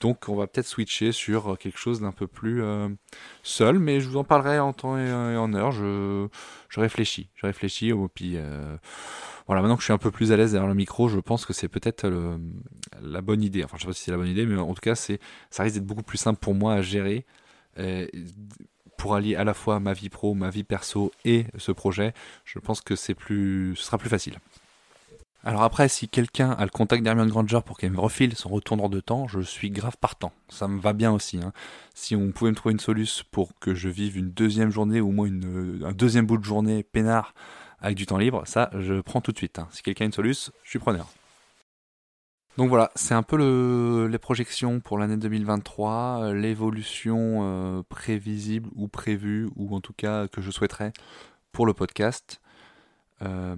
Donc 0.01 0.27
on 0.27 0.35
va 0.35 0.47
peut-être 0.47 0.65
switcher 0.65 1.11
sur 1.11 1.57
quelque 1.59 1.77
chose 1.77 2.01
d'un 2.01 2.11
peu 2.11 2.25
plus 2.25 2.63
euh, 2.63 2.89
seul, 3.43 3.77
mais 3.77 4.01
je 4.01 4.09
vous 4.09 4.17
en 4.17 4.23
parlerai 4.23 4.59
en 4.59 4.73
temps 4.73 4.97
et, 4.97 5.11
en 5.13 5.53
heure. 5.53 5.71
Je, 5.71 6.27
réfléchis, 6.75 7.29
je 7.35 7.45
réfléchis. 7.45 7.93
Puis 8.15 8.33
euh, 8.35 8.75
voilà, 9.45 9.61
maintenant 9.61 9.75
que 9.75 9.81
je 9.81 9.85
suis 9.85 9.93
un 9.93 9.99
peu 9.99 10.11
plus 10.11 10.31
à 10.31 10.37
l'aise 10.37 10.53
derrière 10.53 10.67
le 10.67 10.75
micro, 10.75 11.07
je 11.07 11.19
pense 11.19 11.45
que 11.45 11.53
c'est 11.53 11.67
peut-être 11.67 12.09
la 13.01 13.21
bonne 13.21 13.43
idée. 13.43 13.63
Enfin, 13.63 13.77
je 13.77 13.83
sais 13.83 13.87
pas 13.87 13.93
si 13.93 14.03
c'est 14.03 14.11
la 14.11 14.17
bonne 14.17 14.27
idée, 14.27 14.45
mais 14.45 14.59
en 14.59 14.73
tout 14.73 14.81
cas, 14.81 14.95
c'est, 14.95 15.19
ça 15.51 15.63
risque 15.63 15.75
d'être 15.75 15.85
beaucoup 15.85 16.03
plus 16.03 16.17
simple 16.17 16.39
pour 16.39 16.55
moi 16.55 16.73
à 16.73 16.81
gérer. 16.81 17.25
Euh, 17.77 18.07
pour 18.97 19.15
allier 19.15 19.35
à 19.35 19.43
la 19.43 19.53
fois 19.53 19.79
ma 19.79 19.93
vie 19.93 20.09
pro, 20.09 20.33
ma 20.33 20.49
vie 20.49 20.63
perso 20.63 21.11
et 21.25 21.45
ce 21.57 21.71
projet, 21.71 22.13
je 22.45 22.59
pense 22.59 22.81
que 22.81 22.95
c'est 22.95 23.15
plus, 23.15 23.75
ce 23.75 23.83
sera 23.85 23.97
plus 23.97 24.09
facile. 24.09 24.37
Alors 25.43 25.63
après, 25.63 25.89
si 25.89 26.07
quelqu'un 26.07 26.51
a 26.51 26.63
le 26.63 26.69
contact 26.69 27.03
d'Hermione 27.03 27.29
Granger 27.29 27.61
pour 27.65 27.79
qu'elle 27.79 27.91
me 27.91 27.99
refile 27.99 28.35
son 28.35 28.49
retour 28.49 28.89
de 28.89 28.99
temps, 28.99 29.27
je 29.27 29.41
suis 29.41 29.71
grave 29.71 29.97
partant. 29.99 30.31
Ça 30.49 30.67
me 30.67 30.79
va 30.79 30.93
bien 30.93 31.11
aussi. 31.11 31.39
Hein. 31.39 31.51
Si 31.95 32.15
on 32.15 32.31
pouvait 32.31 32.51
me 32.51 32.55
trouver 32.55 32.73
une 32.73 32.79
solution 32.79 33.25
pour 33.31 33.57
que 33.59 33.73
je 33.73 33.89
vive 33.89 34.17
une 34.17 34.29
deuxième 34.29 34.69
journée 34.69 35.01
ou 35.01 35.09
au 35.09 35.11
moins 35.11 35.25
une, 35.25 35.81
un 35.83 35.93
deuxième 35.93 36.27
bout 36.27 36.37
de 36.37 36.43
journée 36.43 36.83
peinard 36.83 37.33
avec 37.79 37.97
du 37.97 38.05
temps 38.05 38.19
libre, 38.19 38.43
ça, 38.45 38.69
je 38.77 39.01
prends 39.01 39.21
tout 39.21 39.31
de 39.31 39.37
suite. 39.37 39.57
Hein. 39.57 39.67
Si 39.71 39.81
quelqu'un 39.81 40.05
a 40.05 40.07
une 40.07 40.13
solution, 40.13 40.51
je 40.63 40.69
suis 40.69 40.79
preneur. 40.79 41.07
Donc 42.57 42.69
voilà, 42.69 42.91
c'est 42.95 43.15
un 43.15 43.23
peu 43.23 43.37
le, 43.37 44.07
les 44.07 44.19
projections 44.19 44.81
pour 44.81 44.99
l'année 44.99 45.17
2023, 45.17 46.19
euh, 46.21 46.33
l'évolution 46.33 47.39
euh, 47.41 47.81
prévisible 47.89 48.69
ou 48.75 48.87
prévue, 48.87 49.49
ou 49.55 49.73
en 49.75 49.79
tout 49.79 49.93
cas 49.93 50.27
que 50.27 50.41
je 50.41 50.51
souhaiterais 50.51 50.91
pour 51.51 51.65
le 51.65 51.73
podcast. 51.73 52.41
Euh, 53.21 53.55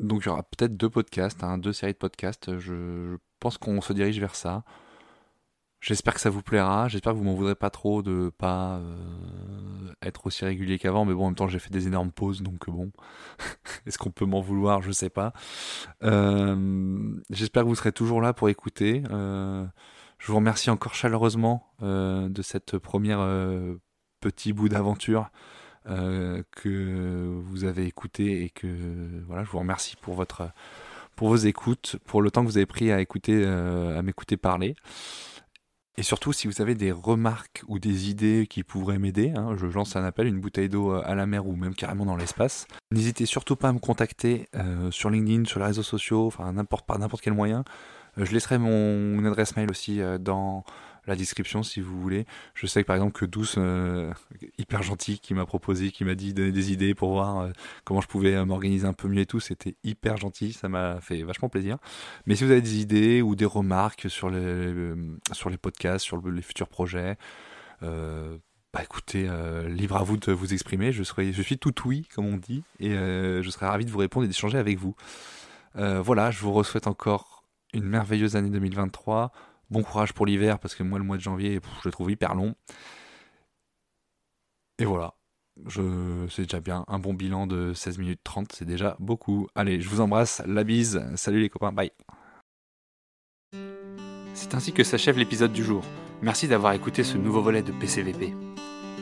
donc 0.00 0.22
il 0.24 0.26
y 0.26 0.28
aura 0.30 0.42
peut-être 0.42 0.76
deux 0.76 0.90
podcasts, 0.90 1.44
hein, 1.44 1.58
deux 1.58 1.72
séries 1.72 1.92
de 1.92 1.98
podcasts. 1.98 2.58
Je, 2.58 3.16
pense 3.38 3.58
qu'on 3.58 3.80
se 3.80 3.92
dirige 3.92 4.20
vers 4.20 4.34
ça. 4.34 4.64
J'espère 5.80 6.12
que 6.12 6.20
ça 6.20 6.28
vous 6.28 6.42
plaira. 6.42 6.88
J'espère 6.88 7.14
que 7.14 7.18
vous 7.18 7.24
m'en 7.24 7.34
voudrez 7.34 7.54
pas 7.54 7.70
trop 7.70 8.02
de 8.02 8.30
pas 8.36 8.76
euh, 8.76 9.94
être 10.02 10.26
aussi 10.26 10.44
régulier 10.44 10.78
qu'avant. 10.78 11.06
Mais 11.06 11.14
bon, 11.14 11.24
en 11.24 11.26
même 11.28 11.34
temps, 11.34 11.48
j'ai 11.48 11.58
fait 11.58 11.70
des 11.70 11.86
énormes 11.86 12.12
pauses, 12.12 12.42
donc 12.42 12.68
bon, 12.68 12.92
est-ce 13.86 13.96
qu'on 13.96 14.10
peut 14.10 14.26
m'en 14.26 14.42
vouloir? 14.42 14.82
Je 14.82 14.92
sais 14.92 15.08
pas. 15.08 15.32
Euh, 16.02 17.14
j'espère 17.30 17.62
que 17.62 17.68
vous 17.68 17.74
serez 17.74 17.92
toujours 17.92 18.20
là 18.20 18.34
pour 18.34 18.50
écouter. 18.50 19.02
Euh, 19.10 19.64
je 20.18 20.26
vous 20.30 20.36
remercie 20.36 20.68
encore 20.68 20.94
chaleureusement 20.94 21.72
de 21.80 22.42
cette 22.42 22.76
première 22.76 23.26
petit 24.20 24.52
bout 24.52 24.68
d'aventure 24.68 25.30
euh, 25.88 26.42
que 26.52 27.40
vous 27.42 27.64
avez 27.64 27.86
écouté 27.86 28.44
et 28.44 28.50
que 28.50 28.66
voilà, 29.26 29.44
je 29.44 29.50
vous 29.50 29.58
remercie 29.58 29.96
pour 29.96 30.14
votre 30.14 30.50
pour 31.16 31.28
vos 31.28 31.36
écoutes, 31.36 31.96
pour 32.06 32.22
le 32.22 32.30
temps 32.30 32.42
que 32.42 32.46
vous 32.46 32.56
avez 32.56 32.66
pris 32.66 32.90
à 32.90 33.00
écouter, 33.00 33.42
euh, 33.44 33.98
à 33.98 34.02
m'écouter 34.02 34.36
parler. 34.36 34.74
Et 35.96 36.02
surtout, 36.02 36.32
si 36.32 36.46
vous 36.46 36.62
avez 36.62 36.74
des 36.74 36.92
remarques 36.92 37.62
ou 37.68 37.78
des 37.78 38.08
idées 38.08 38.46
qui 38.48 38.62
pourraient 38.62 38.98
m'aider, 38.98 39.32
hein, 39.36 39.54
je 39.56 39.66
lance 39.66 39.96
un 39.96 40.04
appel, 40.04 40.26
une 40.26 40.40
bouteille 40.40 40.70
d'eau 40.70 40.92
à 40.92 41.14
la 41.14 41.26
mer 41.26 41.46
ou 41.46 41.56
même 41.56 41.74
carrément 41.74 42.06
dans 42.06 42.16
l'espace. 42.16 42.66
N'hésitez 42.90 43.26
surtout 43.26 43.56
pas 43.56 43.68
à 43.68 43.72
me 43.72 43.78
contacter 43.80 44.48
euh, 44.56 44.90
sur 44.90 45.10
LinkedIn, 45.10 45.44
sur 45.44 45.60
les 45.60 45.66
réseaux 45.66 45.82
sociaux, 45.82 46.26
enfin 46.26 46.52
n'importe 46.52 46.86
par 46.86 46.98
n'importe 46.98 47.22
quel 47.22 47.34
moyen. 47.34 47.64
je 48.16 48.32
laisserai 48.32 48.56
mon, 48.56 49.22
adresse 49.26 49.56
mail 49.56 49.70
aussi 49.70 50.00
dans 50.20 50.64
la 51.10 51.16
description 51.16 51.62
si 51.62 51.80
vous 51.80 52.00
voulez. 52.00 52.24
Je 52.54 52.66
sais 52.66 52.82
que 52.82 52.86
par 52.86 52.96
exemple 52.96 53.12
que 53.12 53.26
Douce, 53.26 53.56
euh, 53.58 54.12
hyper 54.58 54.82
gentil, 54.82 55.18
qui 55.18 55.34
m'a 55.34 55.44
proposé, 55.44 55.90
qui 55.90 56.04
m'a 56.04 56.14
dit 56.14 56.32
des 56.32 56.72
idées 56.72 56.94
pour 56.94 57.10
voir 57.10 57.40
euh, 57.40 57.50
comment 57.84 58.00
je 58.00 58.06
pouvais 58.06 58.34
euh, 58.34 58.44
m'organiser 58.44 58.86
un 58.86 58.92
peu 58.92 59.08
mieux 59.08 59.22
et 59.22 59.26
tout, 59.26 59.40
c'était 59.40 59.76
hyper 59.84 60.16
gentil, 60.16 60.52
ça 60.52 60.68
m'a 60.68 61.00
fait 61.00 61.22
vachement 61.22 61.48
plaisir. 61.48 61.76
Mais 62.26 62.36
si 62.36 62.44
vous 62.44 62.50
avez 62.52 62.62
des 62.62 62.80
idées 62.80 63.22
ou 63.22 63.34
des 63.34 63.44
remarques 63.44 64.08
sur 64.08 64.30
les, 64.30 64.94
sur 65.32 65.50
les 65.50 65.58
podcasts, 65.58 66.04
sur 66.04 66.22
les 66.26 66.42
futurs 66.42 66.68
projets, 66.68 67.16
bah 67.82 68.82
écoutez, 68.84 69.28
libre 69.68 69.96
à 69.96 70.04
vous 70.04 70.16
de 70.16 70.32
vous 70.32 70.52
exprimer. 70.52 70.92
Je, 70.92 71.02
serai, 71.02 71.32
je 71.32 71.42
suis 71.42 71.58
tout 71.58 71.74
oui, 71.86 72.06
comme 72.14 72.26
on 72.26 72.36
dit, 72.36 72.62
et 72.78 72.90
je 72.90 73.50
serai 73.50 73.66
ravi 73.66 73.84
de 73.84 73.90
vous 73.90 73.98
répondre 73.98 74.24
et 74.24 74.28
d'échanger 74.28 74.58
avec 74.58 74.78
vous. 74.78 74.94
voilà, 75.74 76.30
je 76.30 76.40
vous 76.40 76.62
souhaite 76.62 76.86
encore 76.86 77.44
une 77.72 77.84
merveilleuse 77.84 78.36
année 78.36 78.50
2023. 78.50 79.32
Bon 79.70 79.82
courage 79.82 80.12
pour 80.12 80.26
l'hiver 80.26 80.58
parce 80.58 80.74
que 80.74 80.82
moi 80.82 80.98
le 80.98 81.04
mois 81.04 81.16
de 81.16 81.22
janvier 81.22 81.60
je 81.82 81.88
le 81.88 81.92
trouve 81.92 82.10
hyper 82.10 82.34
long. 82.34 82.54
Et 84.78 84.84
voilà. 84.84 85.14
Je, 85.66 86.26
c'est 86.30 86.42
déjà 86.42 86.60
bien. 86.60 86.84
Un 86.88 86.98
bon 86.98 87.12
bilan 87.12 87.46
de 87.46 87.74
16 87.74 87.98
minutes 87.98 88.20
30, 88.24 88.52
c'est 88.52 88.64
déjà 88.64 88.96
beaucoup. 88.98 89.46
Allez, 89.54 89.80
je 89.80 89.88
vous 89.88 90.00
embrasse, 90.00 90.42
la 90.46 90.64
bise, 90.64 91.04
salut 91.16 91.40
les 91.40 91.50
copains, 91.50 91.72
bye. 91.72 91.92
C'est 94.34 94.54
ainsi 94.54 94.72
que 94.72 94.84
s'achève 94.84 95.18
l'épisode 95.18 95.52
du 95.52 95.62
jour. 95.62 95.84
Merci 96.22 96.48
d'avoir 96.48 96.72
écouté 96.72 97.04
ce 97.04 97.18
nouveau 97.18 97.42
volet 97.42 97.62
de 97.62 97.72
PCVP. 97.72 98.34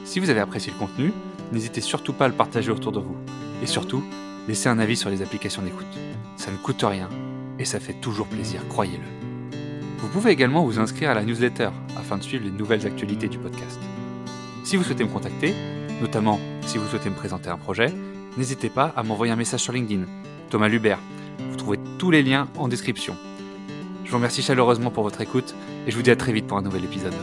Si 0.05 0.21
vous 0.21 0.31
avez 0.31 0.41
apprécié 0.41 0.73
le 0.73 0.79
contenu, 0.79 1.13
n'hésitez 1.53 1.81
surtout 1.81 2.13
pas 2.13 2.25
à 2.25 2.29
le 2.29 2.35
partager 2.35 2.73
autour 2.73 2.93
de 2.93 3.01
vous. 3.01 3.17
Et 3.63 3.67
surtout, 3.67 4.03
laissez 4.49 4.69
un 4.69 4.79
avis 4.79 4.97
sur 4.97 5.11
les 5.11 5.23
applications 5.23 5.63
d'écoute. 5.63 5.87
Ça 6.37 6.51
ne 6.51 6.57
coûte 6.57 6.83
rien 6.83 7.09
et 7.59 7.65
ça 7.65 7.79
fait 7.79 8.01
toujours 8.01 8.27
plaisir, 8.27 8.67
croyez-le. 8.69 9.18
Vous 9.99 10.09
pouvez 10.09 10.31
également 10.31 10.65
vous 10.65 10.79
inscrire 10.79 11.11
à 11.11 11.15
la 11.15 11.25
newsletter 11.25 11.71
afin 11.97 12.19
de 12.19 12.23
suivre 12.23 12.45
les 12.45 12.51
nouvelles 12.51 12.87
actualités 12.87 13.29
du 13.29 13.39
podcast. 13.39 13.81
Si 14.65 14.77
vous 14.77 14.85
souhaitez 14.85 15.05
me 15.05 15.09
contacter, 15.09 15.55
notamment 16.01 16.39
si 16.63 16.79
vous 16.79 16.87
souhaitez 16.87 17.11
me 17.11 17.15
présenter 17.15 17.51
un 17.51 17.57
projet, 17.57 17.93
n'hésitez 18.37 18.69
pas 18.69 18.93
à 18.97 19.03
m'envoyer 19.03 19.33
un 19.33 19.37
message 19.37 19.61
sur 19.61 19.73
LinkedIn. 19.73 20.05
Thomas 20.51 20.69
Lubert. 20.69 21.01
Vous 21.51 21.57
trouvez 21.57 21.79
tous 21.99 22.11
les 22.11 22.23
liens 22.23 22.49
en 22.57 22.69
description. 22.69 23.17
Je 24.05 24.11
vous 24.11 24.17
remercie 24.17 24.43
chaleureusement 24.43 24.91
pour 24.91 25.03
votre 25.03 25.21
écoute 25.21 25.55
et 25.87 25.91
je 25.91 25.97
vous 25.97 26.03
dis 26.03 26.11
à 26.11 26.17
très 26.17 26.33
vite 26.33 26.47
pour 26.47 26.59
un 26.59 26.63
nouvel 26.63 26.85
épisode. 26.85 27.15